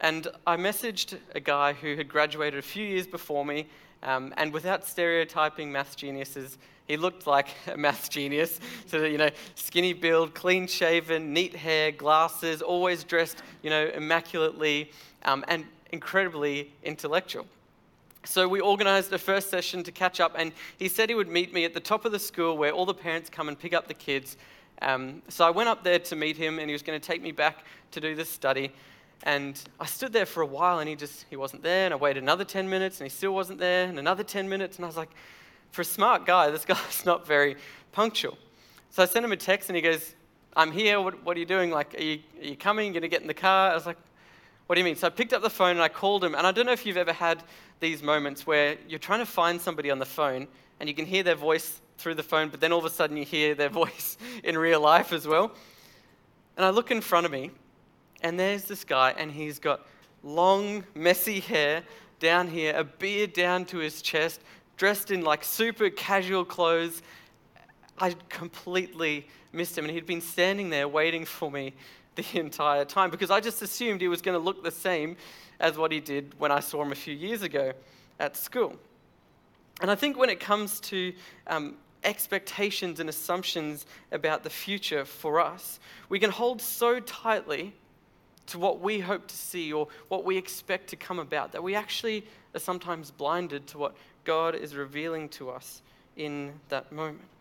and 0.00 0.28
I 0.46 0.58
messaged 0.58 1.16
a 1.34 1.40
guy 1.40 1.72
who 1.72 1.96
had 1.96 2.08
graduated 2.08 2.58
a 2.58 2.62
few 2.62 2.84
years 2.84 3.06
before 3.06 3.46
me, 3.46 3.68
um, 4.02 4.34
and 4.36 4.52
without 4.52 4.84
stereotyping 4.84 5.72
math 5.72 5.96
geniuses, 5.96 6.58
he 6.86 6.98
looked 6.98 7.26
like 7.26 7.48
a 7.72 7.76
math 7.78 8.10
genius. 8.10 8.60
So, 8.86 9.04
you 9.04 9.16
know, 9.16 9.30
skinny 9.54 9.94
build, 9.94 10.34
clean 10.34 10.66
shaven, 10.66 11.32
neat 11.32 11.56
hair, 11.56 11.92
glasses, 11.92 12.60
always 12.60 13.02
dressed, 13.02 13.42
you 13.62 13.70
know, 13.70 13.90
immaculately, 13.94 14.90
um, 15.24 15.42
and 15.48 15.64
incredibly 15.90 16.70
intellectual. 16.82 17.46
So 18.26 18.48
we 18.48 18.60
organized 18.60 19.12
a 19.12 19.18
first 19.18 19.50
session 19.50 19.84
to 19.84 19.92
catch 19.92 20.18
up, 20.18 20.34
and 20.36 20.52
he 20.78 20.88
said 20.88 21.08
he 21.08 21.14
would 21.14 21.28
meet 21.28 21.54
me 21.54 21.64
at 21.64 21.74
the 21.74 21.80
top 21.80 22.04
of 22.04 22.10
the 22.10 22.18
school 22.18 22.58
where 22.58 22.72
all 22.72 22.84
the 22.84 22.92
parents 22.92 23.30
come 23.30 23.48
and 23.48 23.56
pick 23.56 23.72
up 23.72 23.86
the 23.86 23.94
kids. 23.94 24.36
Um, 24.82 25.22
so 25.28 25.46
I 25.46 25.50
went 25.50 25.68
up 25.68 25.84
there 25.84 26.00
to 26.00 26.16
meet 26.16 26.36
him, 26.36 26.58
and 26.58 26.68
he 26.68 26.72
was 26.72 26.82
going 26.82 27.00
to 27.00 27.06
take 27.06 27.22
me 27.22 27.30
back 27.30 27.64
to 27.92 28.00
do 28.00 28.16
this 28.16 28.28
study. 28.28 28.72
And 29.22 29.62
I 29.78 29.86
stood 29.86 30.12
there 30.12 30.26
for 30.26 30.42
a 30.42 30.46
while, 30.46 30.80
and 30.80 30.88
he 30.88 30.96
just 30.96 31.24
he 31.30 31.36
wasn't 31.36 31.62
there. 31.62 31.84
And 31.84 31.94
I 31.94 31.96
waited 31.96 32.22
another 32.22 32.44
10 32.44 32.68
minutes, 32.68 33.00
and 33.00 33.06
he 33.06 33.16
still 33.16 33.32
wasn't 33.32 33.60
there. 33.60 33.88
And 33.88 33.98
another 33.98 34.24
10 34.24 34.48
minutes, 34.48 34.76
and 34.76 34.84
I 34.84 34.88
was 34.88 34.96
like, 34.96 35.10
for 35.70 35.82
a 35.82 35.84
smart 35.84 36.26
guy, 36.26 36.50
this 36.50 36.64
guy's 36.66 37.06
not 37.06 37.26
very 37.26 37.56
punctual. 37.92 38.36
So 38.90 39.04
I 39.04 39.06
sent 39.06 39.24
him 39.24 39.32
a 39.32 39.36
text, 39.36 39.70
and 39.70 39.76
he 39.76 39.82
goes, 39.82 40.16
"I'm 40.56 40.72
here. 40.72 41.00
What, 41.00 41.22
what 41.22 41.36
are 41.36 41.40
you 41.40 41.46
doing? 41.46 41.70
Like, 41.70 41.94
are 41.94 42.02
you, 42.02 42.18
are 42.40 42.44
you 42.44 42.56
coming? 42.56 42.92
Going 42.92 43.02
to 43.02 43.08
get 43.08 43.22
in 43.22 43.28
the 43.28 43.34
car?" 43.34 43.70
I 43.70 43.74
was 43.74 43.86
like, 43.86 43.98
what 44.66 44.74
do 44.74 44.80
you 44.80 44.84
mean? 44.84 44.96
So 44.96 45.06
I 45.06 45.10
picked 45.10 45.32
up 45.32 45.42
the 45.42 45.50
phone 45.50 45.72
and 45.72 45.82
I 45.82 45.88
called 45.88 46.24
him. 46.24 46.34
And 46.34 46.46
I 46.46 46.50
don't 46.50 46.66
know 46.66 46.72
if 46.72 46.84
you've 46.84 46.96
ever 46.96 47.12
had 47.12 47.42
these 47.78 48.02
moments 48.02 48.46
where 48.46 48.76
you're 48.88 48.98
trying 48.98 49.20
to 49.20 49.26
find 49.26 49.60
somebody 49.60 49.90
on 49.90 49.98
the 49.98 50.06
phone 50.06 50.48
and 50.80 50.88
you 50.88 50.94
can 50.94 51.06
hear 51.06 51.22
their 51.22 51.36
voice 51.36 51.80
through 51.98 52.14
the 52.14 52.22
phone, 52.22 52.48
but 52.48 52.60
then 52.60 52.72
all 52.72 52.78
of 52.78 52.84
a 52.84 52.90
sudden 52.90 53.16
you 53.16 53.24
hear 53.24 53.54
their 53.54 53.68
voice 53.82 54.18
in 54.42 54.58
real 54.58 54.80
life 54.80 55.12
as 55.12 55.26
well. 55.26 55.52
And 56.56 56.64
I 56.64 56.70
look 56.70 56.90
in 56.90 57.00
front 57.00 57.26
of 57.26 57.32
me 57.32 57.50
and 58.22 58.38
there's 58.38 58.64
this 58.64 58.82
guy 58.82 59.14
and 59.16 59.30
he's 59.30 59.58
got 59.58 59.86
long, 60.22 60.84
messy 60.94 61.38
hair 61.40 61.82
down 62.18 62.48
here, 62.48 62.74
a 62.76 62.82
beard 62.82 63.34
down 63.34 63.66
to 63.66 63.78
his 63.78 64.02
chest, 64.02 64.40
dressed 64.76 65.10
in 65.10 65.22
like 65.22 65.44
super 65.44 65.90
casual 65.90 66.44
clothes. 66.44 67.02
I 67.98 68.16
completely 68.28 69.28
missed 69.52 69.78
him 69.78 69.84
and 69.84 69.94
he'd 69.94 70.06
been 70.06 70.20
standing 70.20 70.70
there 70.70 70.88
waiting 70.88 71.24
for 71.24 71.50
me 71.50 71.72
the 72.16 72.26
entire 72.38 72.84
time 72.84 73.10
because 73.10 73.30
I 73.30 73.40
just 73.40 73.62
assumed 73.62 74.00
he 74.00 74.08
was 74.08 74.22
going 74.22 74.38
to 74.38 74.44
look 74.44 74.64
the 74.64 74.70
same 74.70 75.16
as 75.60 75.78
what 75.78 75.92
he 75.92 76.00
did 76.00 76.34
when 76.38 76.50
I 76.50 76.60
saw 76.60 76.82
him 76.82 76.92
a 76.92 76.96
few 76.96 77.14
years 77.14 77.42
ago 77.42 77.72
at 78.18 78.36
school. 78.36 78.76
And 79.80 79.90
I 79.90 79.94
think 79.94 80.16
when 80.16 80.30
it 80.30 80.40
comes 80.40 80.80
to 80.80 81.12
um, 81.46 81.76
expectations 82.02 83.00
and 83.00 83.08
assumptions 83.08 83.86
about 84.12 84.42
the 84.42 84.50
future 84.50 85.04
for 85.04 85.40
us, 85.40 85.78
we 86.08 86.18
can 86.18 86.30
hold 86.30 86.62
so 86.62 87.00
tightly 87.00 87.74
to 88.46 88.58
what 88.58 88.80
we 88.80 89.00
hope 89.00 89.26
to 89.26 89.36
see 89.36 89.72
or 89.72 89.88
what 90.08 90.24
we 90.24 90.36
expect 90.36 90.88
to 90.88 90.96
come 90.96 91.18
about 91.18 91.52
that 91.52 91.62
we 91.62 91.74
actually 91.74 92.24
are 92.54 92.60
sometimes 92.60 93.10
blinded 93.10 93.66
to 93.66 93.78
what 93.78 93.96
God 94.24 94.54
is 94.54 94.74
revealing 94.74 95.28
to 95.30 95.50
us 95.50 95.82
in 96.16 96.52
that 96.68 96.92
moment. 96.92 97.35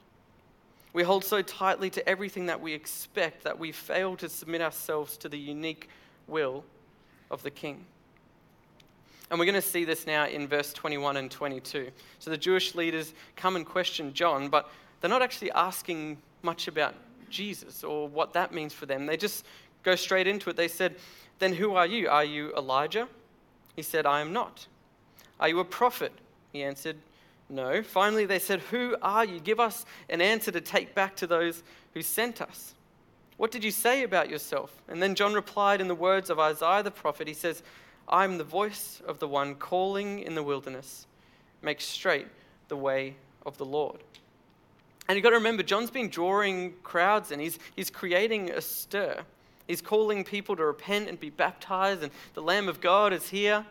We 0.96 1.04
hold 1.04 1.26
so 1.26 1.42
tightly 1.42 1.90
to 1.90 2.08
everything 2.08 2.46
that 2.46 2.62
we 2.62 2.72
expect 2.72 3.44
that 3.44 3.60
we 3.60 3.74
fail 3.74 4.16
to 4.16 4.30
submit 4.30 4.62
ourselves 4.62 5.18
to 5.18 5.28
the 5.28 5.38
unique 5.38 5.90
will 6.26 6.64
of 7.30 7.44
the 7.44 7.52
King. 7.52 7.84
And 9.30 9.38
we're 9.38 9.46
going 9.46 9.56
to 9.56 9.62
see 9.62 9.84
this 9.84 10.08
now 10.08 10.26
in 10.26 10.48
verse 10.48 10.72
21 10.72 11.18
and 11.18 11.30
22. 11.30 11.92
So 12.20 12.32
the 12.32 12.38
Jewish 12.38 12.76
leaders 12.76 13.14
come 13.36 13.58
and 13.58 13.66
question 13.66 14.14
John, 14.14 14.48
but 14.48 14.72
they're 15.02 15.10
not 15.10 15.22
actually 15.22 15.52
asking 15.52 16.18
much 16.44 16.70
about 16.70 16.96
Jesus 17.30 17.84
or 17.84 18.08
what 18.08 18.32
that 18.32 18.54
means 18.54 18.72
for 18.72 18.86
them. 18.86 19.06
They 19.06 19.18
just 19.18 19.46
go 19.84 19.98
straight 19.98 20.28
into 20.28 20.50
it. 20.50 20.56
They 20.56 20.70
said, 20.70 20.96
Then 21.40 21.52
who 21.52 21.76
are 21.76 21.86
you? 21.86 22.08
Are 22.08 22.24
you 22.24 22.54
Elijah? 22.56 23.10
He 23.76 23.82
said, 23.82 24.06
I 24.06 24.22
am 24.22 24.32
not. 24.32 24.68
Are 25.42 25.50
you 25.50 25.60
a 25.60 25.66
prophet? 25.66 26.14
He 26.54 26.64
answered, 26.64 26.96
no. 27.50 27.84
Finally, 27.84 28.26
they 28.26 28.40
said, 28.40 28.60
Who 28.72 28.96
are 29.02 29.26
you? 29.26 29.40
Give 29.40 29.60
us 29.60 29.86
an 30.10 30.22
answer 30.22 30.52
to 30.52 30.62
take 30.62 30.96
back 30.96 31.16
to 31.18 31.28
those 31.28 31.64
who 31.94 32.02
sent 32.02 32.42
us. 32.42 32.74
What 33.38 33.52
did 33.52 33.64
you 33.64 33.72
say 33.72 34.04
about 34.04 34.30
yourself? 34.30 34.82
And 34.88 35.02
then 35.02 35.16
John 35.16 35.34
replied 35.34 35.82
in 35.82 35.88
the 35.88 35.96
words 35.96 36.30
of 36.30 36.40
Isaiah 36.40 36.84
the 36.84 36.92
prophet 36.92 37.28
He 37.28 37.34
says, 37.34 37.64
I'm 38.08 38.38
the 38.38 38.44
voice 38.44 39.02
of 39.08 39.20
the 39.20 39.28
one 39.28 39.56
calling 39.56 40.20
in 40.20 40.36
the 40.36 40.44
wilderness, 40.44 41.08
make 41.62 41.82
straight 41.82 42.28
the 42.68 42.78
way 42.78 43.16
of 43.46 43.58
the 43.58 43.66
Lord. 43.66 44.00
And 45.08 45.16
you've 45.16 45.24
got 45.24 45.32
to 45.32 45.38
remember, 45.38 45.64
John's 45.64 45.92
been 45.92 46.10
drawing 46.10 46.74
crowds 46.84 47.32
and 47.32 47.42
he's, 47.42 47.60
he's 47.76 47.90
creating 47.90 48.52
a 48.52 48.62
stir. 48.62 49.20
He's 49.68 49.82
calling 49.82 50.24
people 50.24 50.56
to 50.56 50.66
repent 50.66 51.10
and 51.10 51.20
be 51.20 51.32
baptized, 51.32 52.04
and 52.04 52.12
the 52.36 52.42
Lamb 52.42 52.70
of 52.70 52.82
God 52.82 53.14
is 53.14 53.30
here 53.30 53.66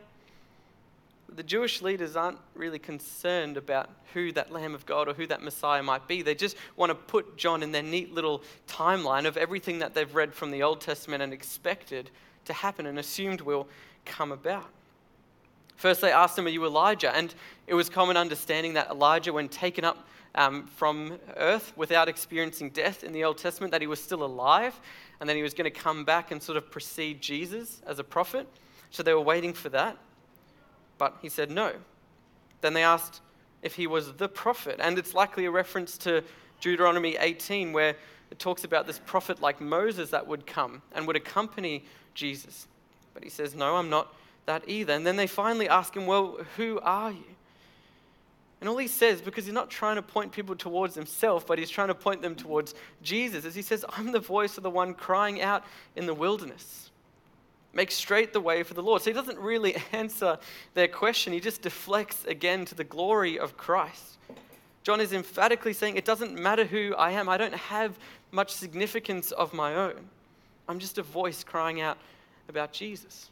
the 1.28 1.42
Jewish 1.42 1.82
leaders 1.82 2.16
aren't 2.16 2.38
really 2.54 2.78
concerned 2.78 3.56
about 3.56 3.90
who 4.12 4.32
that 4.32 4.52
Lamb 4.52 4.74
of 4.74 4.86
God 4.86 5.08
or 5.08 5.14
who 5.14 5.26
that 5.26 5.42
Messiah 5.42 5.82
might 5.82 6.06
be. 6.06 6.22
They 6.22 6.34
just 6.34 6.56
want 6.76 6.90
to 6.90 6.94
put 6.94 7.36
John 7.36 7.62
in 7.62 7.72
their 7.72 7.82
neat 7.82 8.12
little 8.12 8.42
timeline 8.68 9.26
of 9.26 9.36
everything 9.36 9.80
that 9.80 9.94
they've 9.94 10.14
read 10.14 10.34
from 10.34 10.50
the 10.50 10.62
Old 10.62 10.80
Testament 10.80 11.22
and 11.22 11.32
expected 11.32 12.10
to 12.44 12.52
happen 12.52 12.86
and 12.86 12.98
assumed 12.98 13.40
will 13.40 13.68
come 14.04 14.32
about. 14.32 14.68
First, 15.76 16.00
they 16.00 16.12
asked 16.12 16.38
him, 16.38 16.46
Are 16.46 16.50
you 16.50 16.64
Elijah? 16.64 17.14
And 17.14 17.34
it 17.66 17.74
was 17.74 17.88
common 17.88 18.16
understanding 18.16 18.74
that 18.74 18.90
Elijah, 18.90 19.32
when 19.32 19.48
taken 19.48 19.84
up 19.84 20.06
um, 20.34 20.66
from 20.66 21.18
earth 21.36 21.72
without 21.76 22.08
experiencing 22.08 22.70
death 22.70 23.02
in 23.02 23.12
the 23.12 23.24
Old 23.24 23.38
Testament, 23.38 23.72
that 23.72 23.80
he 23.80 23.86
was 23.86 24.02
still 24.02 24.24
alive 24.24 24.78
and 25.20 25.28
then 25.28 25.36
he 25.36 25.42
was 25.42 25.54
going 25.54 25.70
to 25.70 25.78
come 25.78 26.04
back 26.04 26.30
and 26.30 26.42
sort 26.42 26.56
of 26.56 26.70
precede 26.70 27.20
Jesus 27.20 27.82
as 27.86 27.98
a 27.98 28.04
prophet. 28.04 28.46
So 28.90 29.02
they 29.02 29.14
were 29.14 29.20
waiting 29.20 29.52
for 29.52 29.68
that. 29.70 29.96
But 30.98 31.16
he 31.22 31.28
said 31.28 31.50
no. 31.50 31.72
Then 32.60 32.74
they 32.74 32.82
asked 32.82 33.20
if 33.62 33.74
he 33.74 33.86
was 33.86 34.12
the 34.14 34.28
prophet, 34.28 34.78
and 34.80 34.98
it's 34.98 35.14
likely 35.14 35.46
a 35.46 35.50
reference 35.50 35.98
to 35.98 36.22
Deuteronomy 36.60 37.16
18, 37.18 37.72
where 37.72 37.96
it 38.30 38.38
talks 38.38 38.64
about 38.64 38.86
this 38.86 39.00
prophet 39.06 39.40
like 39.40 39.60
Moses 39.60 40.10
that 40.10 40.26
would 40.26 40.46
come 40.46 40.82
and 40.92 41.06
would 41.06 41.16
accompany 41.16 41.84
Jesus. 42.14 42.66
But 43.12 43.24
he 43.24 43.30
says, 43.30 43.54
No, 43.54 43.76
I'm 43.76 43.90
not 43.90 44.14
that 44.46 44.68
either. 44.68 44.92
And 44.92 45.06
then 45.06 45.16
they 45.16 45.26
finally 45.26 45.68
ask 45.68 45.96
him, 45.96 46.06
Well, 46.06 46.38
who 46.56 46.80
are 46.80 47.12
you? 47.12 47.24
And 48.64 48.68
all 48.70 48.78
he 48.78 48.88
says, 48.88 49.20
because 49.20 49.44
he's 49.44 49.52
not 49.52 49.68
trying 49.68 49.96
to 49.96 50.02
point 50.02 50.32
people 50.32 50.56
towards 50.56 50.94
himself, 50.94 51.46
but 51.46 51.58
he's 51.58 51.68
trying 51.68 51.88
to 51.88 51.94
point 51.94 52.22
them 52.22 52.34
towards 52.34 52.74
Jesus, 53.02 53.44
is 53.44 53.54
he 53.54 53.60
says, 53.60 53.84
I'm 53.90 54.10
the 54.10 54.20
voice 54.20 54.56
of 54.56 54.62
the 54.62 54.70
one 54.70 54.94
crying 54.94 55.42
out 55.42 55.64
in 55.96 56.06
the 56.06 56.14
wilderness. 56.14 56.90
Make 57.74 57.90
straight 57.90 58.32
the 58.32 58.40
way 58.40 58.62
for 58.62 58.74
the 58.74 58.82
Lord. 58.82 59.02
So 59.02 59.10
he 59.10 59.14
doesn't 59.14 59.38
really 59.38 59.76
answer 59.92 60.38
their 60.74 60.88
question, 60.88 61.32
he 61.32 61.40
just 61.40 61.62
deflects 61.62 62.24
again 62.24 62.64
to 62.66 62.74
the 62.74 62.84
glory 62.84 63.38
of 63.38 63.56
Christ. 63.56 64.18
John 64.84 65.00
is 65.00 65.12
emphatically 65.12 65.72
saying, 65.72 65.96
It 65.96 66.04
doesn't 66.04 66.34
matter 66.34 66.64
who 66.64 66.94
I 66.96 67.12
am, 67.12 67.28
I 67.28 67.36
don't 67.36 67.54
have 67.54 67.98
much 68.30 68.52
significance 68.52 69.32
of 69.32 69.52
my 69.52 69.74
own. 69.74 70.08
I'm 70.68 70.78
just 70.78 70.98
a 70.98 71.02
voice 71.02 71.42
crying 71.44 71.80
out 71.80 71.98
about 72.48 72.72
Jesus. 72.72 73.30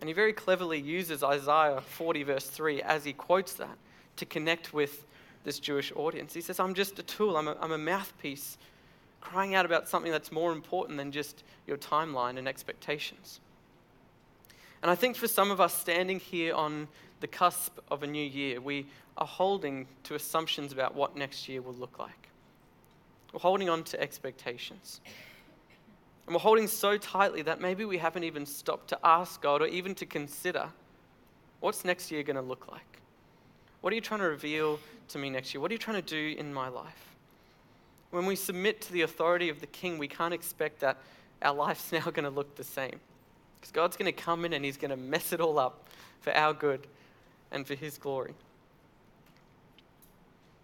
And 0.00 0.08
he 0.08 0.14
very 0.14 0.32
cleverly 0.32 0.80
uses 0.80 1.22
Isaiah 1.22 1.80
40, 1.80 2.22
verse 2.22 2.46
3, 2.46 2.82
as 2.82 3.04
he 3.04 3.12
quotes 3.12 3.54
that 3.54 3.76
to 4.16 4.26
connect 4.26 4.72
with 4.72 5.06
this 5.44 5.58
Jewish 5.58 5.92
audience. 5.94 6.32
He 6.32 6.40
says, 6.40 6.58
I'm 6.58 6.74
just 6.74 6.98
a 6.98 7.02
tool, 7.02 7.36
I'm 7.36 7.48
a, 7.48 7.56
I'm 7.60 7.72
a 7.72 7.78
mouthpiece 7.78 8.58
crying 9.20 9.54
out 9.54 9.66
about 9.66 9.88
something 9.88 10.10
that's 10.10 10.32
more 10.32 10.52
important 10.52 10.98
than 10.98 11.12
just 11.12 11.44
your 11.66 11.76
timeline 11.76 12.38
and 12.38 12.48
expectations. 12.48 13.40
And 14.82 14.90
I 14.90 14.94
think 14.94 15.16
for 15.16 15.28
some 15.28 15.50
of 15.50 15.60
us 15.60 15.74
standing 15.74 16.18
here 16.18 16.54
on 16.54 16.88
the 17.20 17.26
cusp 17.26 17.78
of 17.90 18.02
a 18.02 18.06
new 18.06 18.24
year, 18.24 18.60
we 18.60 18.86
are 19.18 19.26
holding 19.26 19.86
to 20.04 20.14
assumptions 20.14 20.72
about 20.72 20.94
what 20.94 21.16
next 21.16 21.48
year 21.48 21.60
will 21.60 21.74
look 21.74 21.98
like. 21.98 22.28
We're 23.32 23.40
holding 23.40 23.68
on 23.68 23.84
to 23.84 24.00
expectations. 24.00 25.00
And 26.26 26.34
we're 26.34 26.40
holding 26.40 26.66
so 26.66 26.96
tightly 26.96 27.42
that 27.42 27.60
maybe 27.60 27.84
we 27.84 27.98
haven't 27.98 28.24
even 28.24 28.46
stopped 28.46 28.88
to 28.88 28.98
ask 29.04 29.42
God 29.42 29.62
or 29.62 29.66
even 29.66 29.94
to 29.96 30.06
consider 30.06 30.68
what's 31.60 31.84
next 31.84 32.10
year 32.10 32.22
going 32.22 32.36
to 32.36 32.42
look 32.42 32.70
like? 32.70 33.00
What 33.80 33.92
are 33.92 33.96
you 33.96 34.02
trying 34.02 34.20
to 34.20 34.26
reveal 34.26 34.78
to 35.08 35.18
me 35.18 35.30
next 35.30 35.54
year? 35.54 35.60
What 35.60 35.70
are 35.70 35.74
you 35.74 35.78
trying 35.78 36.02
to 36.02 36.08
do 36.08 36.38
in 36.38 36.52
my 36.52 36.68
life? 36.68 37.09
When 38.10 38.26
we 38.26 38.36
submit 38.36 38.80
to 38.82 38.92
the 38.92 39.02
authority 39.02 39.48
of 39.48 39.60
the 39.60 39.66
king, 39.66 39.98
we 39.98 40.08
can't 40.08 40.34
expect 40.34 40.80
that 40.80 40.96
our 41.42 41.54
life's 41.66 41.92
now 41.92 42.00
going 42.00 42.24
to 42.24 42.30
look 42.30 42.56
the 42.56 42.64
same. 42.64 43.00
Because 43.60 43.72
God's 43.72 43.96
going 43.96 44.12
to 44.12 44.20
come 44.20 44.44
in 44.44 44.52
and 44.52 44.64
he's 44.64 44.76
going 44.76 44.90
to 44.90 44.96
mess 44.96 45.32
it 45.32 45.40
all 45.40 45.58
up 45.58 45.88
for 46.20 46.34
our 46.34 46.54
good 46.54 46.86
and 47.52 47.66
for 47.66 47.74
his 47.74 47.98
glory. 47.98 48.34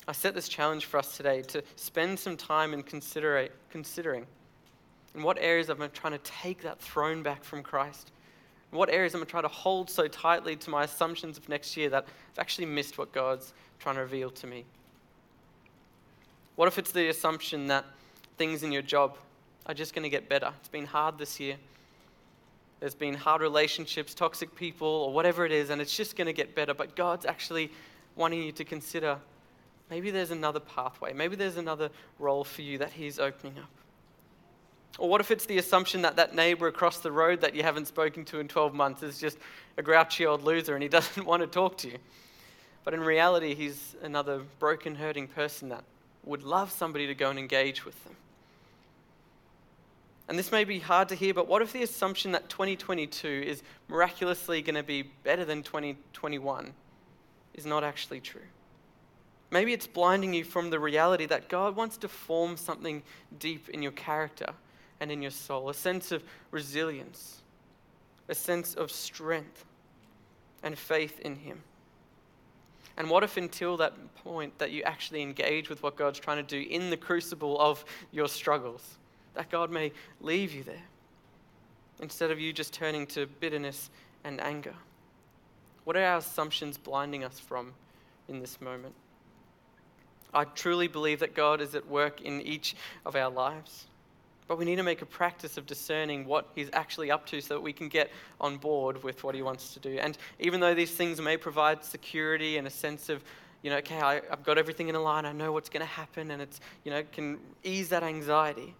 I 0.08 0.12
set 0.12 0.34
this 0.34 0.48
challenge 0.48 0.84
for 0.84 0.98
us 0.98 1.16
today 1.16 1.42
to 1.42 1.62
spend 1.74 2.18
some 2.18 2.36
time 2.36 2.72
in 2.72 2.82
considering 2.82 4.26
in 5.16 5.22
what 5.22 5.38
areas 5.40 5.70
I'm 5.70 5.78
trying 5.92 6.12
to 6.12 6.18
take 6.18 6.62
that 6.62 6.78
throne 6.78 7.22
back 7.22 7.42
from 7.42 7.62
Christ? 7.62 8.12
In 8.70 8.78
what 8.78 8.90
areas 8.90 9.14
I'm 9.14 9.24
trying 9.24 9.44
to 9.44 9.48
hold 9.48 9.88
so 9.88 10.06
tightly 10.06 10.54
to 10.56 10.70
my 10.70 10.84
assumptions 10.84 11.38
of 11.38 11.48
next 11.48 11.76
year 11.76 11.88
that 11.88 12.04
I've 12.04 12.38
actually 12.38 12.66
missed 12.66 12.98
what 12.98 13.12
God's 13.12 13.54
trying 13.80 13.94
to 13.96 14.02
reveal 14.02 14.30
to 14.30 14.46
me? 14.46 14.64
What 16.56 16.68
if 16.68 16.78
it's 16.78 16.90
the 16.90 17.08
assumption 17.08 17.66
that 17.66 17.84
things 18.38 18.62
in 18.62 18.72
your 18.72 18.82
job 18.82 19.18
are 19.66 19.74
just 19.74 19.94
going 19.94 20.04
to 20.04 20.08
get 20.08 20.28
better? 20.28 20.52
It's 20.58 20.68
been 20.68 20.86
hard 20.86 21.18
this 21.18 21.38
year. 21.38 21.56
There's 22.80 22.94
been 22.94 23.14
hard 23.14 23.42
relationships, 23.42 24.14
toxic 24.14 24.54
people, 24.54 24.88
or 24.88 25.12
whatever 25.12 25.44
it 25.44 25.52
is, 25.52 25.68
and 25.70 25.80
it's 25.80 25.94
just 25.94 26.16
going 26.16 26.26
to 26.26 26.32
get 26.32 26.54
better. 26.54 26.72
But 26.72 26.96
God's 26.96 27.26
actually 27.26 27.70
wanting 28.16 28.42
you 28.42 28.52
to 28.52 28.64
consider 28.64 29.18
maybe 29.90 30.10
there's 30.10 30.30
another 30.30 30.60
pathway, 30.60 31.12
maybe 31.12 31.36
there's 31.36 31.58
another 31.58 31.90
role 32.18 32.42
for 32.42 32.62
you 32.62 32.78
that 32.78 32.92
He's 32.92 33.18
opening 33.18 33.58
up. 33.58 33.70
Or 34.98 35.10
what 35.10 35.20
if 35.20 35.30
it's 35.30 35.44
the 35.44 35.58
assumption 35.58 36.02
that 36.02 36.16
that 36.16 36.34
neighbor 36.34 36.68
across 36.68 37.00
the 37.00 37.12
road 37.12 37.42
that 37.42 37.54
you 37.54 37.62
haven't 37.62 37.86
spoken 37.86 38.24
to 38.26 38.40
in 38.40 38.48
12 38.48 38.72
months 38.72 39.02
is 39.02 39.18
just 39.18 39.36
a 39.76 39.82
grouchy 39.82 40.24
old 40.24 40.42
loser 40.42 40.72
and 40.72 40.82
he 40.82 40.88
doesn't 40.98 41.26
want 41.26 41.42
to 41.42 41.46
talk 41.46 41.76
to 41.78 41.90
you? 41.90 41.98
But 42.82 42.94
in 42.94 43.00
reality, 43.00 43.54
he's 43.54 43.94
another 44.02 44.40
broken, 44.58 44.94
hurting 44.94 45.28
person 45.28 45.68
that 45.68 45.84
would 46.26 46.42
love 46.42 46.70
somebody 46.70 47.06
to 47.06 47.14
go 47.14 47.30
and 47.30 47.38
engage 47.38 47.86
with 47.86 48.02
them. 48.04 48.16
And 50.28 50.38
this 50.38 50.50
may 50.50 50.64
be 50.64 50.80
hard 50.80 51.08
to 51.10 51.14
hear, 51.14 51.32
but 51.32 51.46
what 51.46 51.62
if 51.62 51.72
the 51.72 51.84
assumption 51.84 52.32
that 52.32 52.48
2022 52.48 53.28
is 53.46 53.62
miraculously 53.88 54.60
going 54.60 54.74
to 54.74 54.82
be 54.82 55.02
better 55.02 55.44
than 55.44 55.62
2021 55.62 56.72
is 57.54 57.64
not 57.64 57.84
actually 57.84 58.20
true? 58.20 58.42
Maybe 59.52 59.72
it's 59.72 59.86
blinding 59.86 60.34
you 60.34 60.42
from 60.42 60.70
the 60.70 60.80
reality 60.80 61.26
that 61.26 61.48
God 61.48 61.76
wants 61.76 61.96
to 61.98 62.08
form 62.08 62.56
something 62.56 63.04
deep 63.38 63.68
in 63.68 63.82
your 63.82 63.92
character 63.92 64.52
and 65.00 65.12
in 65.12 65.22
your 65.22 65.30
soul 65.30 65.70
a 65.70 65.74
sense 65.74 66.10
of 66.10 66.24
resilience, 66.50 67.42
a 68.28 68.34
sense 68.34 68.74
of 68.74 68.90
strength 68.90 69.64
and 70.64 70.76
faith 70.76 71.20
in 71.20 71.36
Him. 71.36 71.62
And 72.96 73.10
what 73.10 73.22
if 73.22 73.36
until 73.36 73.76
that 73.76 73.92
point 74.16 74.58
that 74.58 74.70
you 74.70 74.82
actually 74.82 75.22
engage 75.22 75.68
with 75.68 75.82
what 75.82 75.96
God's 75.96 76.18
trying 76.18 76.38
to 76.38 76.42
do 76.42 76.68
in 76.68 76.90
the 76.90 76.96
crucible 76.96 77.60
of 77.60 77.84
your 78.10 78.28
struggles, 78.28 78.96
that 79.34 79.50
God 79.50 79.70
may 79.70 79.92
leave 80.20 80.54
you 80.54 80.62
there 80.62 80.82
instead 82.00 82.30
of 82.30 82.40
you 82.40 82.52
just 82.52 82.72
turning 82.72 83.06
to 83.08 83.26
bitterness 83.26 83.90
and 84.24 84.40
anger? 84.40 84.74
What 85.84 85.96
are 85.96 86.04
our 86.04 86.18
assumptions 86.18 86.78
blinding 86.78 87.22
us 87.22 87.38
from 87.38 87.72
in 88.28 88.40
this 88.40 88.60
moment? 88.60 88.94
I 90.34 90.44
truly 90.44 90.88
believe 90.88 91.20
that 91.20 91.34
God 91.34 91.60
is 91.60 91.74
at 91.74 91.86
work 91.88 92.20
in 92.20 92.40
each 92.42 92.76
of 93.04 93.14
our 93.14 93.30
lives. 93.30 93.86
But 94.48 94.58
we 94.58 94.64
need 94.64 94.76
to 94.76 94.82
make 94.82 95.02
a 95.02 95.06
practice 95.06 95.56
of 95.56 95.66
discerning 95.66 96.24
what 96.24 96.48
he's 96.54 96.70
actually 96.72 97.10
up 97.10 97.26
to 97.26 97.40
so 97.40 97.54
that 97.54 97.60
we 97.60 97.72
can 97.72 97.88
get 97.88 98.10
on 98.40 98.58
board 98.58 99.02
with 99.02 99.24
what 99.24 99.34
he 99.34 99.42
wants 99.42 99.74
to 99.74 99.80
do. 99.80 99.98
And 99.98 100.16
even 100.38 100.60
though 100.60 100.74
these 100.74 100.92
things 100.92 101.20
may 101.20 101.36
provide 101.36 101.82
security 101.84 102.56
and 102.56 102.66
a 102.66 102.70
sense 102.70 103.08
of, 103.08 103.24
you 103.62 103.70
know, 103.70 103.78
okay, 103.78 104.00
I, 104.00 104.14
have 104.30 104.44
got 104.44 104.56
everything 104.56 104.88
in 104.88 104.94
a 104.94 105.00
line, 105.00 105.26
I 105.26 105.32
know 105.32 105.50
what's 105.50 105.68
going 105.68 105.80
to 105.80 105.86
happen, 105.86 106.30
and 106.30 106.40
it's, 106.40 106.60
you 106.84 106.92
know, 106.92 107.02
can 107.12 107.38
ease 107.64 107.88
that 107.88 108.04
anxiety. 108.04 108.74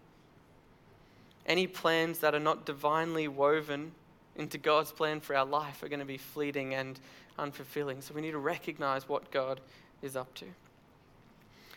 Any 1.47 1.67
plans 1.67 2.21
that 2.21 2.35
are 2.35 2.41
not 2.41 2.65
divinely 2.65 3.27
woven 3.27 3.93
into 4.37 4.59
God's 4.59 4.93
plan 4.93 5.21
for 5.21 5.35
our 5.35 5.47
life 5.47 5.83
are 5.83 5.89
going 5.89 6.01
to 6.01 6.07
be 6.07 6.19
fleeting 6.19 6.75
and 6.75 7.01
unfulfilling. 7.39 8.03
So 8.03 8.15
we 8.15 8.21
need 8.21 8.33
to 8.33 8.39
recognize 8.39 9.09
what 9.09 9.31
God 9.31 9.61
is 10.03 10.17
up 10.17 10.33
to. 10.35 10.47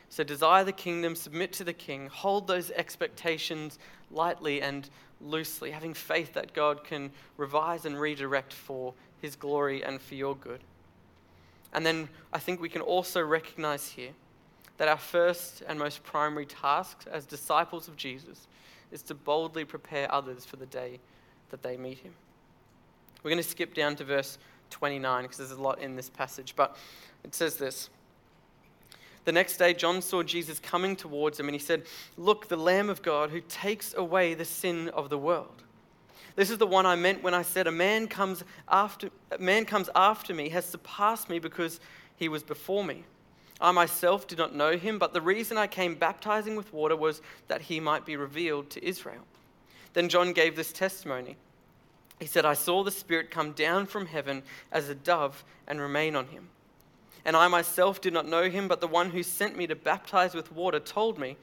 So 0.10 0.24
desire 0.24 0.64
the 0.64 0.72
kingdom, 0.72 1.16
submit 1.16 1.54
to 1.54 1.64
the 1.64 1.74
king, 1.74 2.08
hold 2.08 2.48
those 2.48 2.72
expectations 2.72 3.78
lightly 4.12 4.62
and 4.62 4.90
loosely, 5.22 5.72
having 5.72 5.94
faith 5.94 6.34
that 6.34 6.54
God 6.54 6.84
can 6.84 7.12
revise 7.38 7.86
and 7.86 8.00
redirect 8.00 8.54
for 8.54 8.94
his 9.22 9.36
glory 9.36 9.84
and 9.84 10.02
for 10.02 10.16
your 10.16 10.36
good. 10.36 10.62
And 11.74 11.86
then 11.86 12.10
I 12.34 12.40
think 12.40 12.60
we 12.60 12.70
can 12.70 12.82
also 12.82 13.22
recognize 13.22 13.90
here 13.90 14.12
that 14.78 14.88
our 14.88 14.98
first 14.98 15.62
and 15.68 15.78
most 15.78 16.04
primary 16.04 16.46
task 16.46 17.06
as 17.12 17.26
disciples 17.26 17.88
of 17.88 17.96
Jesus 17.96 18.48
is 18.92 19.04
to 19.04 19.14
boldly 19.14 19.66
prepare 19.66 20.12
others 20.12 20.46
for 20.46 20.56
the 20.56 20.66
day 20.66 21.00
that 21.52 21.62
they 21.62 21.78
meet 21.78 22.00
him. 22.00 22.14
We're 23.22 23.32
going 23.32 23.44
to 23.44 23.50
skip 23.50 23.74
down 23.74 23.96
to 23.98 24.04
verse 24.04 24.38
29 24.70 25.24
because 25.24 25.38
there's 25.38 25.52
a 25.52 25.62
lot 25.62 25.80
in 25.80 25.96
this 25.96 26.10
passage, 26.10 26.54
but 26.56 26.78
it 27.24 27.36
says 27.36 27.58
this. 27.58 27.90
The 29.30 29.34
next 29.34 29.58
day, 29.58 29.76
John 29.76 30.02
saw 30.02 30.24
Jesus 30.24 30.58
coming 30.58 30.96
towards 30.96 31.40
him, 31.40 31.48
and 31.48 31.54
he 31.54 31.60
said, 31.60 31.84
Look, 32.18 32.48
the 32.48 32.58
Lamb 32.58 32.90
of 32.90 33.04
God 33.04 33.30
who 33.30 33.42
takes 33.42 33.94
away 33.94 34.34
the 34.34 34.44
sin 34.44 34.90
of 34.90 35.12
the 35.12 35.20
world. 35.20 35.62
This 36.36 36.50
is 36.50 36.58
the 36.58 36.66
one 36.66 36.88
I 36.88 36.96
meant 36.96 37.22
when 37.22 37.36
I 37.36 37.44
said, 37.44 37.68
A 37.68 37.72
man 37.72 38.08
comes 38.08 38.44
after, 38.68 39.12
man 39.40 39.66
comes 39.66 39.88
after 39.94 40.34
me, 40.34 40.50
has 40.50 40.66
surpassed 40.66 41.30
me 41.30 41.38
because 41.38 41.80
he 42.16 42.28
was 42.28 42.42
before 42.42 42.84
me. 42.84 43.04
I 43.62 43.70
myself 43.70 44.26
did 44.26 44.40
not 44.40 44.56
know 44.56 44.76
him, 44.76 44.98
but 44.98 45.14
the 45.14 45.22
reason 45.22 45.60
I 45.60 45.68
came 45.68 45.94
baptizing 45.94 46.56
with 46.56 46.74
water 46.74 46.96
was 46.96 47.22
that 47.50 47.62
he 47.62 47.80
might 47.80 48.08
be 48.08 48.18
revealed 48.18 48.72
to 48.72 48.84
Israel. 48.84 49.28
Then 49.94 50.10
John 50.10 50.34
gave 50.34 50.56
this 50.56 50.74
testimony. 50.74 51.38
He 52.20 52.26
said, 52.26 52.46
I 52.46 52.56
saw 52.56 52.84
the 52.84 52.90
Spirit 52.90 53.30
come 53.30 53.52
down 53.52 53.86
from 53.86 54.08
heaven 54.08 54.42
as 54.72 54.90
a 54.90 54.96
dove 54.96 55.44
and 55.68 55.80
remain 55.80 56.16
on 56.16 56.26
him. 56.30 56.50
And 57.26 57.36
I 57.36 57.48
myself 57.48 58.02
did 58.02 58.14
not 58.14 58.28
know 58.28 58.50
him, 58.50 58.68
but 58.68 58.82
the 58.82 58.88
one 58.88 59.10
who 59.10 59.24
sent 59.24 59.58
me 59.58 59.68
to 59.68 59.76
baptize 59.76 60.34
with 60.34 60.52
water 60.52 60.80
told 60.80 61.20
me, 61.20 61.38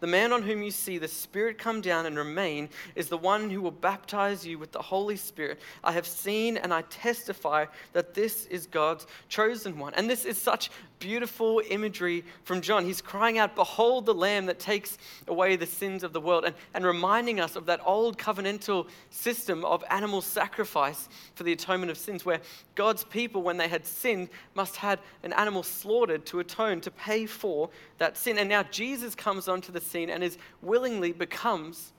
The 0.00 0.06
man 0.06 0.32
on 0.32 0.42
whom 0.42 0.62
you 0.62 0.70
see 0.70 0.98
the 0.98 1.08
Spirit 1.08 1.58
come 1.58 1.80
down 1.80 2.06
and 2.06 2.16
remain 2.16 2.68
is 2.94 3.08
the 3.08 3.18
one 3.18 3.50
who 3.50 3.60
will 3.60 3.70
baptize 3.70 4.46
you 4.46 4.58
with 4.58 4.72
the 4.72 4.82
Holy 4.82 5.16
Spirit. 5.16 5.60
I 5.84 5.92
have 5.92 6.06
seen 6.06 6.56
and 6.56 6.72
I 6.72 6.82
testify 6.82 7.66
that 7.92 8.14
this 8.14 8.46
is 8.46 8.66
God's 8.66 9.06
chosen 9.28 9.78
one. 9.78 9.94
And 9.94 10.08
this 10.08 10.24
is 10.24 10.40
such 10.40 10.70
beautiful 10.98 11.62
imagery 11.68 12.24
from 12.44 12.60
John. 12.60 12.84
He's 12.84 13.00
crying 13.00 13.38
out, 13.38 13.54
Behold 13.54 14.06
the 14.06 14.14
Lamb 14.14 14.46
that 14.46 14.58
takes 14.58 14.98
away 15.26 15.56
the 15.56 15.66
sins 15.66 16.02
of 16.02 16.12
the 16.12 16.20
world, 16.20 16.44
and, 16.44 16.54
and 16.74 16.84
reminding 16.84 17.40
us 17.40 17.56
of 17.56 17.66
that 17.66 17.80
old 17.84 18.18
covenantal 18.18 18.88
system 19.10 19.64
of 19.64 19.84
animal 19.90 20.20
sacrifice 20.20 21.08
for 21.34 21.44
the 21.44 21.52
atonement 21.52 21.90
of 21.90 21.98
sins, 21.98 22.24
where 22.24 22.40
God's 22.74 23.04
people, 23.04 23.42
when 23.42 23.56
they 23.56 23.68
had 23.68 23.86
sinned, 23.86 24.28
must 24.54 24.76
had 24.76 24.98
an 25.22 25.32
animal 25.32 25.62
slaughtered 25.62 26.26
to 26.26 26.40
atone, 26.40 26.80
to 26.82 26.90
pay 26.90 27.26
for 27.26 27.70
that 27.98 28.16
sin. 28.16 28.38
And 28.38 28.48
now 28.48 28.62
Jesus 28.64 29.14
comes 29.14 29.48
onto 29.48 29.72
the 29.72 29.80
scene 29.80 30.10
and 30.10 30.22
is 30.22 30.38
willingly 30.62 31.12
becomes 31.12 31.92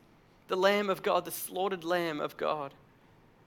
the 0.47 0.57
Lamb 0.57 0.89
of 0.89 1.03
God, 1.03 1.25
the 1.25 1.31
slaughtered 1.31 1.83
Lamb 1.83 2.19
of 2.19 2.35
God, 2.37 2.73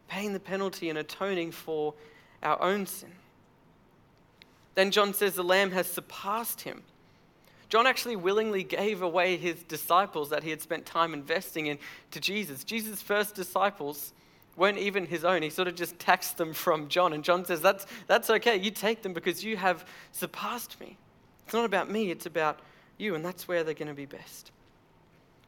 paying 0.09 0.33
the 0.33 0.41
penalty 0.41 0.89
and 0.89 0.99
atoning 0.99 1.51
for 1.53 1.95
our 2.43 2.61
own 2.63 2.87
sin. 2.87 3.13
Then 4.75 4.91
John 4.91 5.13
says 5.15 5.35
the 5.35 5.45
Lamb 5.45 5.71
has 5.73 5.87
surpassed 5.87 6.63
him. 6.63 6.83
John 7.69 7.87
actually 7.87 8.17
willingly 8.17 8.65
gave 8.65 9.01
away 9.01 9.37
his 9.37 9.63
disciples 9.63 10.29
that 10.31 10.43
he 10.43 10.51
had 10.51 10.61
spent 10.61 10.85
time 10.85 11.15
investing 11.15 11.67
in 11.67 11.79
to 12.11 12.21
Jesus. 12.21 12.65
Jesus' 12.65 13.01
first 13.01 13.35
disciples 13.35 14.13
weren't 14.57 14.79
even 14.79 15.07
his 15.07 15.25
own. 15.25 15.43
He 15.43 15.51
sort 15.51 15.69
of 15.69 15.75
just 15.75 15.99
taxed 15.99 16.37
them 16.37 16.53
from 16.53 16.89
John. 16.89 17.13
And 17.15 17.25
John 17.25 17.45
says, 17.45 17.63
That's, 17.63 17.87
that's 18.07 18.29
okay. 18.29 18.57
You 18.57 18.71
take 18.71 19.03
them 19.03 19.15
because 19.15 19.43
you 19.43 19.57
have 19.57 19.87
surpassed 20.13 20.79
me. 20.81 20.99
It's 21.45 21.55
not 21.55 21.65
about 21.65 21.91
me, 21.91 22.11
it's 22.11 22.27
about 22.27 22.61
you. 22.99 23.15
And 23.15 23.25
that's 23.25 23.49
where 23.49 23.65
they're 23.65 23.75
going 23.75 23.89
to 23.89 23.95
be 23.95 24.07
best. 24.07 24.53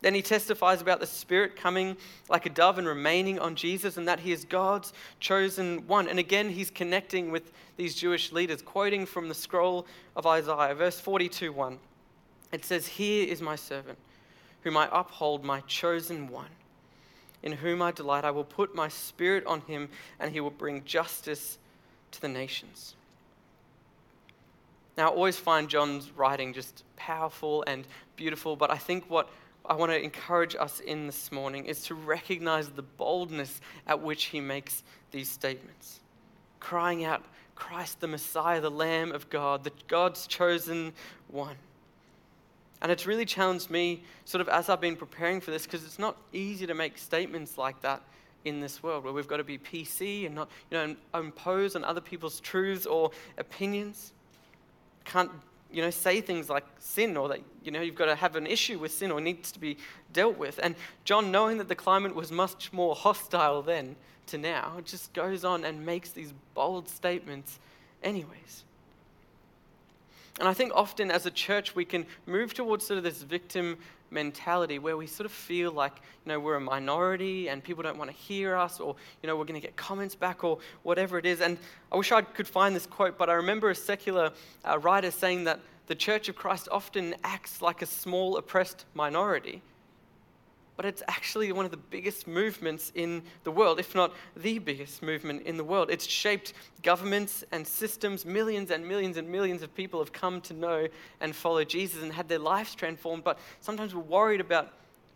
Then 0.04 0.14
he 0.14 0.20
testifies 0.20 0.82
about 0.82 1.00
the 1.00 1.06
Spirit 1.06 1.56
coming 1.56 1.96
like 2.28 2.44
a 2.44 2.50
dove 2.50 2.76
and 2.76 2.86
remaining 2.86 3.38
on 3.38 3.54
Jesus, 3.54 3.96
and 3.96 4.06
that 4.06 4.20
he 4.20 4.32
is 4.32 4.44
God's 4.44 4.92
chosen 5.18 5.86
one. 5.86 6.08
And 6.08 6.18
again, 6.18 6.50
he's 6.50 6.70
connecting 6.70 7.30
with 7.30 7.52
these 7.78 7.94
Jewish 7.94 8.30
leaders, 8.30 8.60
quoting 8.60 9.06
from 9.06 9.30
the 9.30 9.34
scroll 9.34 9.86
of 10.14 10.26
Isaiah, 10.26 10.74
verse 10.74 11.00
42 11.00 11.54
1. 11.54 11.78
It 12.52 12.66
says, 12.66 12.86
Here 12.86 13.26
is 13.26 13.40
my 13.40 13.56
servant, 13.56 13.96
whom 14.60 14.76
I 14.76 14.90
uphold, 14.92 15.42
my 15.42 15.60
chosen 15.60 16.28
one, 16.28 16.50
in 17.42 17.52
whom 17.52 17.80
I 17.80 17.90
delight. 17.90 18.26
I 18.26 18.30
will 18.30 18.44
put 18.44 18.74
my 18.74 18.88
spirit 18.88 19.46
on 19.46 19.62
him, 19.62 19.88
and 20.20 20.30
he 20.30 20.40
will 20.40 20.50
bring 20.50 20.84
justice 20.84 21.56
to 22.10 22.20
the 22.20 22.28
nations. 22.28 22.94
Now, 24.98 25.08
I 25.08 25.14
always 25.14 25.38
find 25.38 25.66
John's 25.66 26.10
writing 26.10 26.52
just 26.52 26.84
powerful 26.96 27.64
and 27.66 27.86
beautiful, 28.16 28.54
but 28.54 28.70
I 28.70 28.76
think 28.76 29.08
what 29.08 29.30
I 29.66 29.74
want 29.74 29.92
to 29.92 30.02
encourage 30.02 30.54
us 30.54 30.80
in 30.80 31.06
this 31.06 31.32
morning 31.32 31.64
is 31.64 31.84
to 31.84 31.94
recognize 31.94 32.68
the 32.68 32.82
boldness 32.82 33.60
at 33.86 34.00
which 34.00 34.24
he 34.24 34.40
makes 34.40 34.82
these 35.10 35.28
statements, 35.30 36.00
crying 36.60 37.04
out, 37.04 37.24
Christ 37.54 38.00
the 38.00 38.08
Messiah, 38.08 38.60
the 38.60 38.70
Lamb 38.70 39.12
of 39.12 39.30
God, 39.30 39.64
the 39.64 39.72
God's 39.88 40.26
chosen 40.26 40.92
one. 41.28 41.56
And 42.82 42.92
it's 42.92 43.06
really 43.06 43.24
challenged 43.24 43.70
me, 43.70 44.02
sort 44.26 44.42
of 44.42 44.48
as 44.48 44.68
I've 44.68 44.80
been 44.80 44.96
preparing 44.96 45.40
for 45.40 45.50
this, 45.50 45.64
because 45.64 45.84
it's 45.84 45.98
not 45.98 46.18
easy 46.34 46.66
to 46.66 46.74
make 46.74 46.98
statements 46.98 47.56
like 47.56 47.80
that 47.80 48.02
in 48.44 48.60
this 48.60 48.82
world, 48.82 49.04
where 49.04 49.12
we've 49.14 49.28
got 49.28 49.38
to 49.38 49.44
be 49.44 49.56
PC 49.56 50.26
and 50.26 50.34
not, 50.34 50.50
you 50.70 50.76
know, 50.76 50.96
impose 51.14 51.76
on 51.76 51.84
other 51.84 52.02
people's 52.02 52.40
truths 52.40 52.84
or 52.84 53.10
opinions. 53.38 54.12
Can't, 55.06 55.30
you 55.74 55.82
know, 55.82 55.90
say 55.90 56.20
things 56.20 56.48
like 56.48 56.64
sin 56.78 57.16
or 57.16 57.28
that, 57.28 57.40
you 57.64 57.72
know, 57.72 57.80
you've 57.80 57.96
got 57.96 58.06
to 58.06 58.14
have 58.14 58.36
an 58.36 58.46
issue 58.46 58.78
with 58.78 58.92
sin 58.92 59.10
or 59.10 59.20
needs 59.20 59.50
to 59.52 59.58
be 59.58 59.76
dealt 60.12 60.38
with. 60.38 60.60
And 60.62 60.76
John, 61.04 61.32
knowing 61.32 61.58
that 61.58 61.68
the 61.68 61.74
climate 61.74 62.14
was 62.14 62.30
much 62.30 62.72
more 62.72 62.94
hostile 62.94 63.60
then 63.60 63.96
to 64.28 64.38
now, 64.38 64.80
just 64.84 65.12
goes 65.12 65.44
on 65.44 65.64
and 65.64 65.84
makes 65.84 66.10
these 66.10 66.32
bold 66.54 66.88
statements 66.88 67.58
anyways. 68.02 68.62
And 70.38 70.48
I 70.48 70.54
think 70.54 70.72
often 70.74 71.10
as 71.10 71.26
a 71.26 71.30
church, 71.30 71.74
we 71.74 71.84
can 71.84 72.06
move 72.26 72.54
towards 72.54 72.86
sort 72.86 72.98
of 72.98 73.04
this 73.04 73.22
victim 73.22 73.78
mentality 74.14 74.78
where 74.78 74.96
we 74.96 75.06
sort 75.06 75.26
of 75.26 75.32
feel 75.32 75.72
like, 75.72 75.96
you 76.24 76.30
know, 76.32 76.40
we're 76.40 76.54
a 76.54 76.60
minority 76.60 77.48
and 77.48 77.62
people 77.62 77.82
don't 77.82 77.98
want 77.98 78.10
to 78.10 78.16
hear 78.16 78.56
us 78.56 78.80
or, 78.80 78.96
you 79.22 79.26
know, 79.26 79.36
we're 79.36 79.44
going 79.44 79.60
to 79.60 79.66
get 79.66 79.76
comments 79.76 80.14
back 80.14 80.44
or 80.44 80.58
whatever 80.84 81.18
it 81.18 81.26
is. 81.26 81.42
And 81.42 81.58
I 81.92 81.96
wish 81.96 82.12
I 82.12 82.22
could 82.22 82.48
find 82.48 82.74
this 82.74 82.86
quote, 82.86 83.18
but 83.18 83.28
I 83.28 83.34
remember 83.34 83.68
a 83.68 83.74
secular 83.74 84.32
uh, 84.64 84.78
writer 84.78 85.10
saying 85.10 85.44
that 85.44 85.60
the 85.86 85.94
Church 85.94 86.30
of 86.30 86.36
Christ 86.36 86.68
often 86.72 87.14
acts 87.24 87.60
like 87.60 87.82
a 87.82 87.86
small 87.86 88.38
oppressed 88.38 88.86
minority 88.94 89.60
but 90.76 90.84
it's 90.84 91.02
actually 91.06 91.52
one 91.52 91.64
of 91.64 91.70
the 91.70 91.76
biggest 91.76 92.26
movements 92.26 92.90
in 92.94 93.22
the 93.44 93.50
world, 93.50 93.78
if 93.78 93.94
not 93.94 94.12
the 94.36 94.58
biggest 94.58 95.02
movement 95.02 95.42
in 95.46 95.56
the 95.56 95.64
world. 95.64 95.88
It's 95.90 96.06
shaped 96.06 96.52
governments 96.82 97.44
and 97.52 97.66
systems. 97.66 98.24
Millions 98.24 98.70
and 98.70 98.86
millions 98.86 99.16
and 99.16 99.28
millions 99.28 99.62
of 99.62 99.74
people 99.74 100.00
have 100.00 100.12
come 100.12 100.40
to 100.42 100.54
know 100.54 100.88
and 101.20 101.34
follow 101.34 101.62
Jesus 101.62 102.02
and 102.02 102.12
had 102.12 102.28
their 102.28 102.40
lives 102.40 102.74
transformed, 102.74 103.22
but 103.22 103.38
sometimes 103.60 103.94
we're 103.94 104.02
worried 104.02 104.40
about 104.40 104.72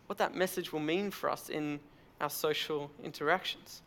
what 0.07 0.19
that 0.19 0.35
message 0.35 0.73
will 0.73 0.81
mean 0.81 1.11
for 1.11 1.29
us 1.29 1.49
in 1.49 1.81
our 2.21 2.31
social 2.31 2.91
interactions. 3.03 3.83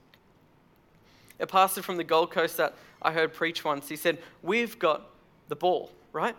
A 1.40 1.48
pastor 1.48 1.82
from 1.82 1.98
the 1.98 2.04
Gold 2.04 2.32
Coast 2.32 2.58
that 2.58 2.76
I 3.02 3.12
heard 3.12 3.34
preach 3.34 3.64
once, 3.64 3.88
he 3.88 3.96
said, 3.96 4.20
We've 4.44 4.78
got 4.78 5.10
the 5.48 5.56
ball, 5.56 5.92
right? 6.12 6.36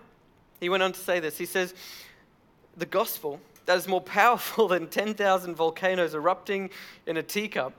He 0.61 0.69
went 0.69 0.83
on 0.83 0.93
to 0.93 1.01
say 1.01 1.19
this. 1.19 1.39
He 1.39 1.47
says, 1.47 1.75
The 2.77 2.87
gospel 2.87 3.41
that 3.67 3.77
is 3.77 3.89
more 3.89 4.01
powerful 4.01 4.69
than 4.69 4.89
10,000 4.89 5.55
volcanoes 5.55 6.15
erupting 6.15 6.71
in 7.07 7.17
a 7.17 7.23
teacup. 7.23 7.73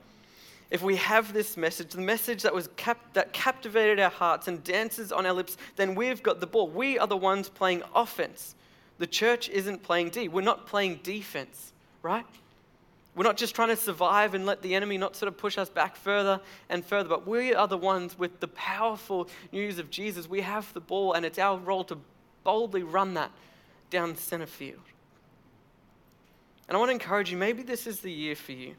If 0.72 0.82
we 0.82 0.96
have 0.96 1.34
this 1.34 1.56
message, 1.56 1.92
the 1.92 2.02
message 2.02 2.42
that, 2.44 2.54
was 2.54 2.68
cap- 2.78 3.14
that 3.14 3.32
captivated 3.32 4.00
our 4.00 4.10
hearts 4.10 4.48
and 4.48 4.64
dances 4.64 5.12
on 5.12 5.26
our 5.26 5.34
lips, 5.34 5.56
then 5.76 5.94
we've 5.94 6.24
got 6.24 6.40
the 6.40 6.48
ball. 6.48 6.68
We 6.68 6.98
are 6.98 7.06
the 7.06 7.18
ones 7.18 7.48
playing 7.48 7.84
offense. 7.94 8.56
The 8.98 9.06
church 9.06 9.50
isn't 9.50 9.84
playing 9.84 10.10
D. 10.10 10.28
We're 10.28 10.42
not 10.42 10.66
playing 10.66 11.02
defense, 11.04 11.74
right? 12.02 12.26
We're 13.16 13.24
not 13.24 13.38
just 13.38 13.54
trying 13.54 13.68
to 13.70 13.76
survive 13.76 14.34
and 14.34 14.46
let 14.46 14.64
the 14.64 14.74
enemy 14.74 14.98
not 14.98 15.16
sort 15.16 15.28
of 15.28 15.38
push 15.38 15.60
us 15.60 15.70
back 15.70 15.96
further 15.96 16.40
and 16.70 16.84
further, 16.84 17.10
but 17.10 17.28
we 17.28 17.54
are 17.54 17.68
the 17.68 17.78
ones 17.78 18.18
with 18.18 18.40
the 18.40 18.48
powerful 18.48 19.30
news 19.52 19.78
of 19.78 19.92
Jesus. 19.92 20.28
We 20.28 20.42
have 20.42 20.74
the 20.74 20.80
ball, 20.80 21.14
and 21.14 21.24
it's 21.24 21.38
our 21.38 21.58
role 21.58 21.84
to 21.86 21.98
boldly 22.44 22.82
run 22.82 23.14
that 23.14 23.32
down 23.92 24.16
center 24.16 24.48
field. 24.48 24.82
And 26.68 26.76
I 26.76 26.80
want 26.80 26.90
to 26.90 26.94
encourage 26.94 27.32
you 27.32 27.38
maybe 27.38 27.64
this 27.64 27.88
is 27.88 28.00
the 28.00 28.12
year 28.12 28.36
for 28.36 28.54
you 28.54 28.76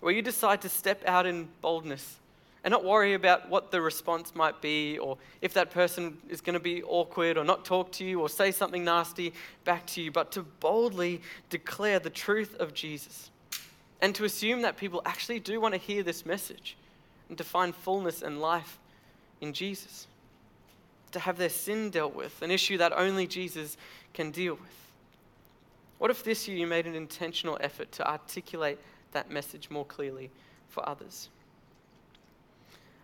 where 0.00 0.12
you 0.12 0.20
decide 0.20 0.60
to 0.60 0.68
step 0.68 1.02
out 1.06 1.24
in 1.24 1.48
boldness 1.62 2.16
and 2.62 2.72
not 2.72 2.84
worry 2.84 3.14
about 3.14 3.48
what 3.48 3.70
the 3.70 3.80
response 3.80 4.34
might 4.34 4.60
be 4.60 4.98
or 4.98 5.16
if 5.40 5.54
that 5.54 5.70
person 5.70 6.18
is 6.28 6.40
going 6.40 6.54
to 6.54 6.60
be 6.60 6.82
awkward 6.82 7.38
or 7.38 7.44
not 7.44 7.64
talk 7.64 7.90
to 7.92 8.04
you 8.04 8.20
or 8.20 8.28
say 8.28 8.50
something 8.50 8.84
nasty 8.84 9.32
back 9.64 9.86
to 9.86 10.02
you, 10.02 10.10
but 10.10 10.30
to 10.32 10.42
boldly 10.42 11.20
declare 11.50 11.98
the 11.98 12.10
truth 12.10 12.54
of 12.60 12.74
Jesus 12.74 13.30
and 14.00 14.14
to 14.14 14.24
assume 14.24 14.62
that 14.62 14.76
people 14.76 15.00
actually 15.06 15.40
do 15.40 15.60
want 15.60 15.72
to 15.72 15.80
hear 15.80 16.02
this 16.02 16.26
message 16.26 16.76
and 17.28 17.38
to 17.38 17.44
find 17.44 17.74
fullness 17.74 18.20
and 18.20 18.40
life 18.40 18.78
in 19.40 19.52
Jesus, 19.52 20.06
to 21.12 21.18
have 21.18 21.38
their 21.38 21.48
sin 21.48 21.90
dealt 21.90 22.14
with, 22.14 22.42
an 22.42 22.50
issue 22.50 22.76
that 22.78 22.92
only 22.92 23.26
Jesus 23.26 23.76
can 24.12 24.30
deal 24.30 24.54
with. 24.54 24.83
What 25.98 26.10
if 26.10 26.24
this 26.24 26.48
year 26.48 26.56
you 26.56 26.66
made 26.66 26.86
an 26.86 26.94
intentional 26.94 27.56
effort 27.60 27.92
to 27.92 28.08
articulate 28.08 28.78
that 29.12 29.30
message 29.30 29.70
more 29.70 29.84
clearly 29.84 30.30
for 30.68 30.86
others? 30.88 31.28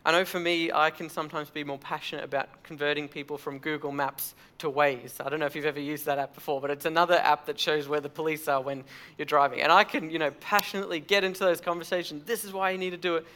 I 0.04 0.12
know 0.12 0.24
for 0.24 0.40
me, 0.40 0.72
I 0.72 0.88
can 0.88 1.10
sometimes 1.10 1.50
be 1.50 1.62
more 1.62 1.78
passionate 1.78 2.24
about 2.24 2.62
converting 2.62 3.06
people 3.06 3.36
from 3.36 3.58
Google 3.58 3.92
Maps 3.92 4.34
to 4.58 4.70
Waze. 4.70 5.20
I 5.24 5.28
don't 5.28 5.40
know 5.40 5.46
if 5.46 5.54
you've 5.54 5.66
ever 5.66 5.80
used 5.80 6.06
that 6.06 6.18
app 6.18 6.34
before, 6.34 6.58
but 6.58 6.70
it's 6.70 6.86
another 6.86 7.16
app 7.16 7.44
that 7.46 7.60
shows 7.60 7.86
where 7.86 8.00
the 8.00 8.08
police 8.08 8.48
are 8.48 8.62
when 8.62 8.82
you're 9.18 9.26
driving. 9.26 9.60
And 9.60 9.70
I 9.70 9.84
can, 9.84 10.08
you 10.08 10.18
know, 10.18 10.30
passionately 10.40 11.00
get 11.00 11.22
into 11.22 11.40
those 11.40 11.60
conversations. 11.60 12.24
This 12.24 12.46
is 12.46 12.52
why 12.52 12.70
you 12.70 12.78
need 12.78 12.90
to 12.90 12.96
do 12.96 13.16
it. 13.16 13.26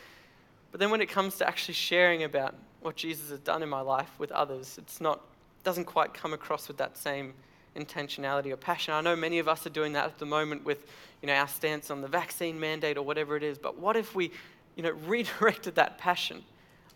But 0.71 0.81
then 0.81 0.91
when 0.91 1.03
it 1.03 1.11
comes 1.11 1.37
to 1.37 1.47
actually 1.47 1.75
sharing 1.75 2.23
about 2.23 2.55
what 2.81 2.97
Jesus 2.97 3.29
has 3.29 3.41
done 3.41 3.63
in 3.63 3.69
my 3.69 3.83
life 3.83 4.11
with 4.19 4.33
others, 4.33 4.79
it's 4.79 5.03
not, 5.03 5.21
doesn't 5.65 5.85
quite 5.85 6.15
come 6.15 6.33
across 6.33 6.67
with 6.67 6.79
that 6.79 6.97
same 6.97 7.35
intentionality 7.77 8.53
or 8.53 8.57
passion. 8.57 8.95
I 8.95 9.01
know 9.01 9.17
many 9.17 9.39
of 9.39 9.49
us 9.49 9.67
are 9.67 9.71
doing 9.71 9.93
that 9.95 10.05
at 10.07 10.19
the 10.19 10.27
moment 10.27 10.65
with 10.65 10.87
you 11.23 11.27
know, 11.27 11.35
our 11.35 11.49
stance 11.49 11.91
on 11.91 12.01
the 12.01 12.09
vaccine 12.09 12.59
mandate 12.61 12.97
or 12.97 13.03
whatever 13.03 13.37
it 13.37 13.43
is, 13.43 13.59
but 13.59 13.79
what 13.79 13.97
if 13.97 14.15
we 14.15 14.31
you 14.77 14.83
know, 14.83 14.91
redirected 15.07 15.75
that 15.77 15.99
passion, 15.99 16.45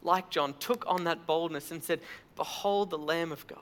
like 0.03 0.31
John, 0.31 0.55
took 0.61 0.85
on 0.87 1.05
that 1.05 1.27
boldness 1.27 1.71
and 1.71 1.83
said, 1.83 2.01
Behold 2.37 2.91
the 2.91 2.99
Lamb 2.99 3.33
of 3.33 3.47
God. 3.47 3.61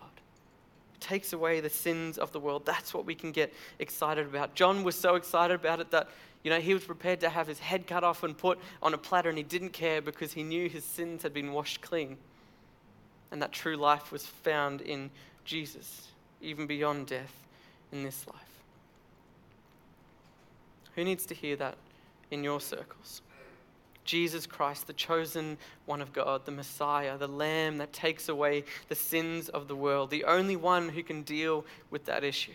Takes 1.00 1.32
away 1.32 1.60
the 1.60 1.70
sins 1.70 2.18
of 2.18 2.32
the 2.32 2.40
world. 2.40 2.66
That's 2.66 2.92
what 2.92 3.06
we 3.06 3.14
can 3.14 3.30
get 3.30 3.52
excited 3.78 4.26
about. 4.26 4.54
John 4.54 4.82
was 4.82 4.96
so 4.96 5.14
excited 5.14 5.54
about 5.54 5.80
it 5.80 5.90
that 5.90 6.08
you 6.42 6.50
know, 6.50 6.60
he 6.60 6.74
was 6.74 6.84
prepared 6.84 7.20
to 7.20 7.28
have 7.28 7.48
his 7.48 7.58
head 7.58 7.86
cut 7.86 8.04
off 8.04 8.22
and 8.22 8.36
put 8.36 8.58
on 8.80 8.94
a 8.94 8.98
platter, 8.98 9.28
and 9.28 9.36
he 9.36 9.42
didn't 9.42 9.72
care 9.72 10.00
because 10.00 10.32
he 10.32 10.44
knew 10.44 10.68
his 10.68 10.84
sins 10.84 11.22
had 11.22 11.34
been 11.34 11.52
washed 11.52 11.80
clean. 11.80 12.16
And 13.32 13.42
that 13.42 13.50
true 13.50 13.76
life 13.76 14.12
was 14.12 14.24
found 14.24 14.80
in 14.80 15.10
Jesus 15.44 16.08
even 16.40 16.66
beyond 16.66 17.06
death 17.06 17.34
in 17.92 18.02
this 18.02 18.26
life. 18.26 18.36
Who 20.94 21.04
needs 21.04 21.26
to 21.26 21.34
hear 21.34 21.56
that 21.56 21.76
in 22.30 22.42
your 22.42 22.60
circles? 22.60 23.22
Jesus 24.04 24.46
Christ, 24.46 24.86
the 24.86 24.92
chosen 24.92 25.58
one 25.84 26.00
of 26.00 26.12
God, 26.12 26.44
the 26.44 26.52
Messiah, 26.52 27.18
the 27.18 27.26
Lamb 27.26 27.78
that 27.78 27.92
takes 27.92 28.28
away 28.28 28.64
the 28.88 28.94
sins 28.94 29.48
of 29.48 29.66
the 29.68 29.74
world, 29.74 30.10
the 30.10 30.24
only 30.24 30.56
one 30.56 30.88
who 30.88 31.02
can 31.02 31.22
deal 31.22 31.66
with 31.90 32.04
that 32.06 32.22
issue. 32.22 32.52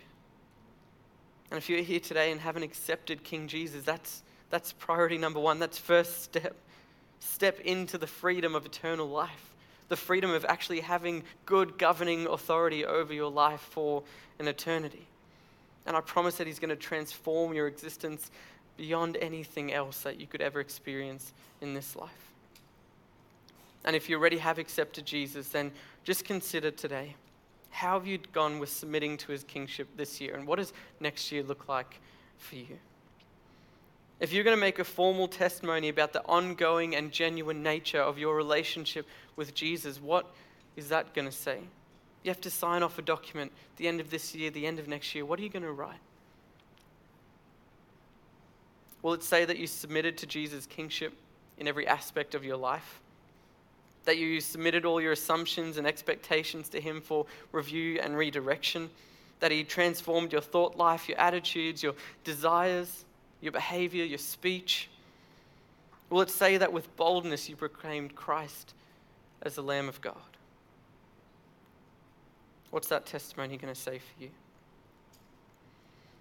And 1.52 1.58
if 1.58 1.70
you're 1.70 1.84
here 1.84 2.00
today 2.00 2.32
and 2.32 2.40
haven't 2.40 2.64
accepted 2.64 3.24
King 3.24 3.48
Jesus, 3.48 3.84
that's, 3.84 4.24
that's 4.50 4.72
priority 4.72 5.18
number 5.18 5.40
one. 5.40 5.60
That's 5.60 5.78
first 5.78 6.24
step. 6.24 6.56
Step 7.20 7.60
into 7.60 7.98
the 7.98 8.08
freedom 8.08 8.56
of 8.56 8.66
eternal 8.66 9.08
life 9.08 9.51
the 9.92 9.98
freedom 9.98 10.32
of 10.32 10.46
actually 10.46 10.80
having 10.80 11.22
good 11.46 11.78
governing 11.78 12.26
authority 12.26 12.86
over 12.86 13.14
your 13.14 13.30
life 13.30 13.60
for 13.60 14.02
an 14.40 14.48
eternity. 14.48 15.06
And 15.86 15.98
I 15.98 16.00
promise 16.00 16.38
that 16.38 16.48
He's 16.48 16.60
going 16.60 16.70
to 16.70 16.78
transform 16.78 17.52
your 17.52 17.68
existence 17.68 18.32
beyond 18.78 19.18
anything 19.18 19.74
else 19.74 20.04
that 20.04 20.18
you 20.18 20.28
could 20.28 20.40
ever 20.40 20.62
experience 20.62 21.34
in 21.60 21.74
this 21.74 21.98
life. 21.98 22.32
And 23.84 23.94
if 23.94 24.08
you 24.08 24.16
already 24.16 24.38
have 24.38 24.60
accepted 24.60 25.06
Jesus, 25.06 25.50
then 25.50 25.74
just 26.06 26.24
consider 26.24 26.72
today 26.72 27.16
how 27.70 28.00
have 28.00 28.08
you 28.08 28.18
gone 28.32 28.60
with 28.60 28.70
submitting 28.70 29.18
to 29.18 29.34
His 29.34 29.44
kingship 29.44 29.90
this 29.98 30.22
year? 30.22 30.36
And 30.36 30.48
what 30.48 30.56
does 30.56 30.72
next 31.02 31.34
year 31.34 31.44
look 31.44 31.68
like 31.68 32.00
for 32.38 32.56
you? 32.56 32.78
If 34.22 34.32
you're 34.32 34.44
going 34.44 34.56
to 34.56 34.62
make 34.62 34.78
a 34.78 34.84
formal 34.84 35.28
testimony 35.28 35.90
about 35.90 36.14
the 36.14 36.24
ongoing 36.28 36.96
and 36.96 37.12
genuine 37.12 37.64
nature 37.64 38.00
of 38.00 38.20
your 38.20 38.36
relationship 38.36 39.08
with 39.36 39.56
Jesus, 39.56 40.00
what 40.00 40.28
is 40.76 40.90
that 40.90 41.16
going 41.16 41.28
to 41.28 41.32
say? 41.32 41.58
You 42.22 42.30
have 42.30 42.40
to 42.42 42.52
sign 42.52 42.84
off 42.84 43.00
a 43.00 43.02
document 43.02 43.52
at 43.72 43.78
the 43.78 43.88
end 43.88 44.00
of 44.00 44.12
this 44.12 44.36
year, 44.36 44.52
the 44.52 44.68
end 44.68 44.78
of 44.78 44.88
next 44.88 45.16
year. 45.16 45.26
What 45.26 45.40
are 45.40 45.42
you 45.42 45.50
going 45.50 45.64
to 45.64 45.72
write? 45.72 46.00
Will 49.02 49.14
it 49.14 49.24
say 49.24 49.44
that 49.44 49.58
you 49.58 49.66
submitted 49.66 50.20
to 50.20 50.28
Jesus' 50.28 50.68
kingship 50.68 51.14
in 51.58 51.68
every 51.68 51.88
aspect 51.88 52.36
of 52.36 52.46
your 52.46 52.58
life? 52.58 53.00
That 54.06 54.20
you 54.20 54.40
submitted 54.40 54.86
all 54.86 55.02
your 55.02 55.14
assumptions 55.14 55.78
and 55.78 55.88
expectations 55.88 56.70
to 56.70 56.80
Him 56.80 57.02
for 57.02 57.26
review 57.52 58.00
and 58.00 58.16
redirection? 58.16 58.92
That 59.40 59.50
He 59.50 59.64
transformed 59.64 60.32
your 60.32 60.42
thought 60.42 60.78
life, 60.78 61.10
your 61.10 61.20
attitudes, 61.20 61.82
your 61.82 61.96
desires? 62.24 63.06
Your 63.42 63.52
behavior, 63.52 64.06
your 64.06 64.18
speech? 64.18 64.90
Will 66.10 66.22
it 66.22 66.30
say 66.30 66.58
that 66.58 66.72
with 66.72 66.96
boldness 66.96 67.50
you 67.50 67.56
proclaimed 67.56 68.16
Christ 68.16 68.74
as 69.42 69.56
the 69.56 69.64
Lamb 69.64 69.90
of 69.90 70.00
God? 70.02 70.16
What's 72.70 72.88
that 72.88 73.06
testimony 73.06 73.58
going 73.58 73.74
to 73.74 73.80
say 73.80 74.00
for 74.00 74.24
you? 74.24 74.30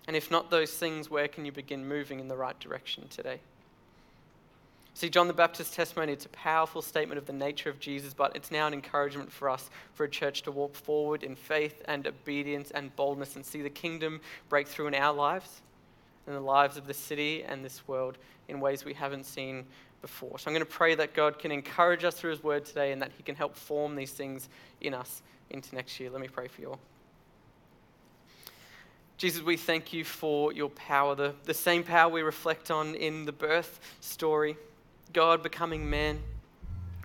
And 0.06 0.16
if 0.16 0.30
not 0.30 0.50
those 0.50 0.72
things, 0.72 1.11
where 1.11 1.28
can 1.28 1.44
you 1.44 1.52
begin 1.52 1.87
moving 1.87 2.18
in 2.18 2.28
the 2.28 2.37
right 2.37 2.59
direction 2.59 3.06
today? 3.09 3.40
See, 4.94 5.09
John 5.09 5.28
the 5.28 5.33
Baptist's 5.33 5.74
testimony, 5.74 6.12
it's 6.12 6.26
a 6.26 6.30
powerful 6.30 6.83
statement 6.83 7.18
of 7.18 7.26
the 7.26 7.33
nature 7.33 7.70
of 7.70 7.78
Jesus, 7.78 8.12
but 8.12 8.35
it's 8.35 8.50
now 8.50 8.66
an 8.66 8.74
encouragement 8.74 9.30
for 9.30 9.48
us, 9.48 9.70
for 9.94 10.04
a 10.04 10.09
church 10.09 10.42
to 10.42 10.50
walk 10.50 10.74
forward 10.74 11.22
in 11.22 11.37
faith 11.37 11.83
and 11.87 12.06
obedience 12.06 12.72
and 12.72 12.94
boldness 12.96 13.37
and 13.37 13.46
see 13.46 13.62
the 13.62 13.70
kingdom 13.70 14.20
break 14.48 14.66
through 14.66 14.88
in 14.88 14.94
our 14.94 15.14
lives 15.14 15.62
and 16.31 16.37
the 16.37 16.47
lives 16.47 16.77
of 16.77 16.87
the 16.87 16.95
city 16.95 17.43
and 17.43 17.64
this 17.64 17.87
world 17.88 18.19
in 18.49 18.61
ways 18.61 18.85
we 18.85 18.95
haven't 18.95 19.25
seen 19.25 19.64
before. 20.01 20.38
So 20.38 20.49
I'm 20.49 20.55
going 20.55 20.64
to 20.64 20.71
pray 20.71 20.95
that 20.95 21.14
God 21.14 21.38
can 21.38 21.51
encourage 21.51 22.05
us 22.05 22.14
through 22.14 22.31
His 22.31 22.43
word 22.43 22.64
today 22.64 22.93
and 22.93 23.03
that 23.03 23.11
He 23.16 23.23
can 23.23 23.35
help 23.35 23.57
form 23.57 23.97
these 23.97 24.12
things 24.12 24.49
in 24.81 24.95
us 24.95 25.23
into 25.51 25.75
next 25.75 25.99
year. 25.99 26.11
Let 26.11 26.21
me 26.21 26.29
pray 26.29 26.49
for 26.49 26.61
you 26.61 26.71
all. 26.71 26.81
Jesus, 29.19 29.43
we 29.43 29.59
thank 29.59 29.93
you 29.93 30.03
for 30.03 30.53
your 30.53 30.71
power, 30.71 31.14
the, 31.14 31.35
the 31.45 31.53
same 31.53 31.85
power 31.85 32.11
we 32.11 32.23
reflect 32.23 32.71
on 32.71 32.95
in 32.95 33.27
the 33.27 33.33
birth 33.33 33.79
story. 34.01 34.57
God 35.12 35.43
becoming 35.43 35.90
man, 35.90 36.21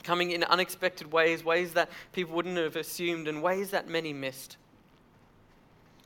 coming 0.03 0.31
in 0.31 0.43
unexpected 0.45 1.11
ways, 1.11 1.43
ways 1.43 1.73
that 1.73 1.89
people 2.13 2.35
wouldn't 2.35 2.57
have 2.57 2.77
assumed, 2.77 3.27
and 3.27 3.43
ways 3.43 3.71
that 3.71 3.89
many 3.89 4.13
missed. 4.13 4.55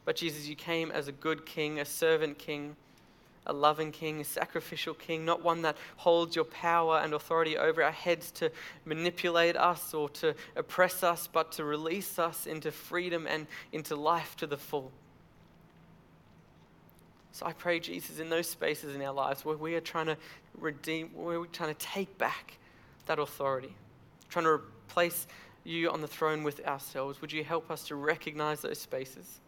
But 0.04 0.16
Jesus, 0.16 0.48
you 0.48 0.56
came 0.56 0.90
as 0.90 1.08
a 1.08 1.12
good 1.12 1.46
king, 1.46 1.80
a 1.80 1.86
servant 1.86 2.40
king, 2.40 2.76
a 3.50 3.54
loving 3.54 3.92
king, 3.92 4.22
a 4.22 4.24
sacrificial 4.24 4.94
king, 4.94 5.26
not 5.26 5.44
one 5.44 5.62
that 5.64 5.76
holds 5.98 6.36
your 6.36 6.46
power 6.46 7.00
and 7.00 7.14
authority 7.14 7.58
over 7.58 7.84
our 7.84 7.92
heads 7.92 8.32
to 8.32 8.52
manipulate 8.86 9.56
us 9.58 9.94
or 9.94 10.10
to 10.10 10.36
oppress 10.56 11.04
us, 11.04 11.28
but 11.28 11.52
to 11.54 11.64
release 11.64 12.20
us 12.20 12.46
into 12.46 12.72
freedom 12.72 13.28
and 13.28 13.48
into 13.72 13.96
life 13.96 14.36
to 14.38 14.48
the 14.48 14.58
full. 14.58 14.92
So 17.32 17.46
I 17.46 17.54
pray, 17.54 17.80
Jesus, 17.80 18.20
in 18.20 18.30
those 18.30 18.48
spaces 18.48 18.96
in 18.96 19.02
our 19.02 19.14
lives 19.14 19.46
where 19.46 19.58
we 19.58 19.76
are 19.76 19.82
trying 19.82 20.08
to 20.08 20.18
redeem, 20.60 21.10
where 21.14 21.40
we're 21.40 21.46
trying 21.48 21.74
to 21.74 21.80
take 21.80 22.18
back 22.18 22.58
that 23.06 23.20
authority, 23.20 23.74
trying 24.30 24.46
to 24.46 24.52
replace 24.52 25.26
you 25.64 25.90
on 25.90 26.02
the 26.02 26.08
throne 26.08 26.44
with 26.44 26.66
ourselves, 26.66 27.22
would 27.22 27.32
you 27.32 27.44
help 27.44 27.72
us 27.72 27.88
to 27.88 27.96
recognize 27.96 28.62
those 28.62 28.80
spaces 28.80 29.40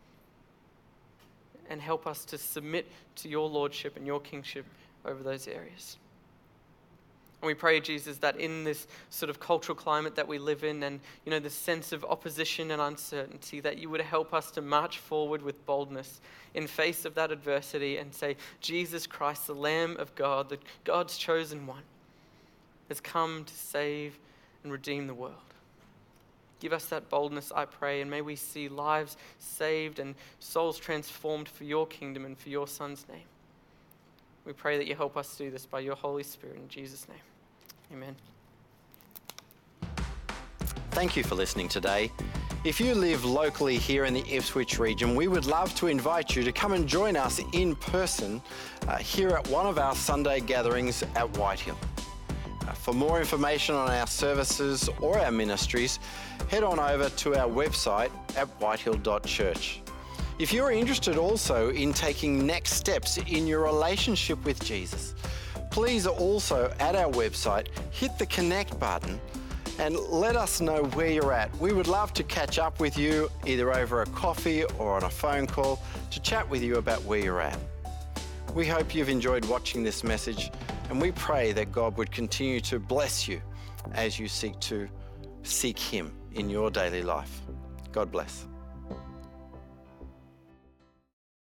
and 1.71 1.81
help 1.81 2.05
us 2.05 2.25
to 2.25 2.37
submit 2.37 2.87
to 3.15 3.29
your 3.29 3.49
lordship 3.49 3.97
and 3.97 4.05
your 4.05 4.19
kingship 4.19 4.65
over 5.05 5.23
those 5.23 5.47
areas? 5.47 5.97
And 7.41 7.47
we 7.47 7.55
pray, 7.55 7.79
Jesus, 7.79 8.17
that 8.17 8.39
in 8.39 8.63
this 8.63 8.85
sort 9.09 9.31
of 9.31 9.39
cultural 9.39 9.75
climate 9.75 10.15
that 10.15 10.27
we 10.27 10.37
live 10.37 10.63
in 10.63 10.83
and, 10.83 10.99
you 11.25 11.31
know, 11.31 11.39
the 11.39 11.49
sense 11.49 11.91
of 11.91 12.05
opposition 12.05 12.69
and 12.69 12.79
uncertainty, 12.79 13.59
that 13.61 13.79
you 13.79 13.89
would 13.89 14.01
help 14.01 14.31
us 14.31 14.51
to 14.51 14.61
march 14.61 14.99
forward 14.99 15.41
with 15.41 15.65
boldness 15.65 16.21
in 16.53 16.67
face 16.67 17.03
of 17.03 17.15
that 17.15 17.31
adversity 17.31 17.97
and 17.97 18.13
say, 18.13 18.35
Jesus 18.59 19.07
Christ, 19.07 19.47
the 19.47 19.55
Lamb 19.55 19.97
of 19.97 20.13
God, 20.13 20.49
the 20.49 20.59
God's 20.83 21.17
chosen 21.17 21.65
one, 21.65 21.83
has 22.89 22.99
come 22.99 23.43
to 23.45 23.53
save 23.55 24.19
and 24.63 24.71
redeem 24.71 25.07
the 25.07 25.15
world. 25.15 25.50
Give 26.61 26.73
us 26.73 26.85
that 26.85 27.09
boldness, 27.09 27.51
I 27.53 27.65
pray, 27.65 28.01
and 28.01 28.09
may 28.09 28.21
we 28.21 28.35
see 28.35 28.69
lives 28.69 29.17
saved 29.39 29.97
and 29.97 30.13
souls 30.39 30.77
transformed 30.77 31.49
for 31.49 31.63
your 31.63 31.87
kingdom 31.87 32.23
and 32.23 32.37
for 32.37 32.49
your 32.49 32.67
Son's 32.67 33.05
name. 33.09 33.25
We 34.45 34.53
pray 34.53 34.77
that 34.77 34.85
you 34.85 34.95
help 34.95 35.17
us 35.17 35.35
do 35.35 35.49
this 35.49 35.65
by 35.65 35.79
your 35.79 35.95
Holy 35.95 36.21
Spirit 36.21 36.57
in 36.57 36.67
Jesus' 36.67 37.07
name. 37.09 37.17
Amen. 37.91 38.15
Thank 40.91 41.17
you 41.17 41.23
for 41.23 41.33
listening 41.33 41.67
today. 41.67 42.11
If 42.63 42.79
you 42.79 42.93
live 42.93 43.25
locally 43.25 43.77
here 43.77 44.05
in 44.05 44.13
the 44.13 44.23
Ipswich 44.31 44.77
region, 44.77 45.15
we 45.15 45.27
would 45.27 45.47
love 45.47 45.73
to 45.75 45.87
invite 45.87 46.35
you 46.35 46.43
to 46.43 46.51
come 46.51 46.73
and 46.73 46.87
join 46.87 47.15
us 47.15 47.41
in 47.53 47.75
person 47.75 48.39
uh, 48.87 48.97
here 48.97 49.29
at 49.29 49.47
one 49.47 49.65
of 49.65 49.79
our 49.79 49.95
Sunday 49.95 50.41
gatherings 50.41 51.01
at 51.15 51.27
Whitehill. 51.37 51.77
For 52.81 52.93
more 52.93 53.19
information 53.19 53.75
on 53.75 53.91
our 53.91 54.07
services 54.07 54.89
or 54.99 55.19
our 55.19 55.31
ministries, 55.31 55.99
head 56.49 56.63
on 56.63 56.79
over 56.79 57.09
to 57.09 57.35
our 57.35 57.47
website 57.47 58.09
at 58.35 58.47
whitehill.church. 58.59 59.81
If 60.39 60.51
you're 60.51 60.71
interested 60.71 61.15
also 61.15 61.69
in 61.69 61.93
taking 61.93 62.47
next 62.47 62.73
steps 62.73 63.19
in 63.19 63.45
your 63.45 63.59
relationship 63.59 64.43
with 64.43 64.63
Jesus, 64.63 65.13
please 65.69 66.07
also 66.07 66.73
at 66.79 66.95
our 66.95 67.11
website 67.11 67.67
hit 67.91 68.17
the 68.17 68.25
connect 68.25 68.79
button 68.79 69.21
and 69.77 69.95
let 69.95 70.35
us 70.35 70.59
know 70.59 70.85
where 70.95 71.11
you're 71.11 71.33
at. 71.33 71.55
We 71.57 71.73
would 71.73 71.87
love 71.87 72.13
to 72.13 72.23
catch 72.23 72.57
up 72.57 72.79
with 72.79 72.97
you 72.97 73.29
either 73.45 73.71
over 73.71 74.01
a 74.01 74.07
coffee 74.07 74.63
or 74.79 74.95
on 74.95 75.03
a 75.03 75.09
phone 75.09 75.45
call 75.45 75.79
to 76.09 76.19
chat 76.19 76.49
with 76.49 76.63
you 76.63 76.77
about 76.77 77.03
where 77.03 77.19
you're 77.19 77.41
at. 77.41 77.59
We 78.55 78.65
hope 78.65 78.95
you've 78.95 79.09
enjoyed 79.09 79.45
watching 79.45 79.83
this 79.83 80.03
message 80.03 80.49
and 80.91 81.01
we 81.01 81.13
pray 81.13 81.53
that 81.53 81.71
God 81.71 81.97
would 81.97 82.11
continue 82.11 82.59
to 82.59 82.77
bless 82.77 83.25
you 83.25 83.41
as 83.93 84.19
you 84.19 84.27
seek 84.27 84.59
to 84.59 84.89
seek 85.41 85.79
Him 85.79 86.11
in 86.33 86.49
your 86.49 86.69
daily 86.69 87.01
life. 87.01 87.39
God 87.93 88.11
bless. 88.11 88.45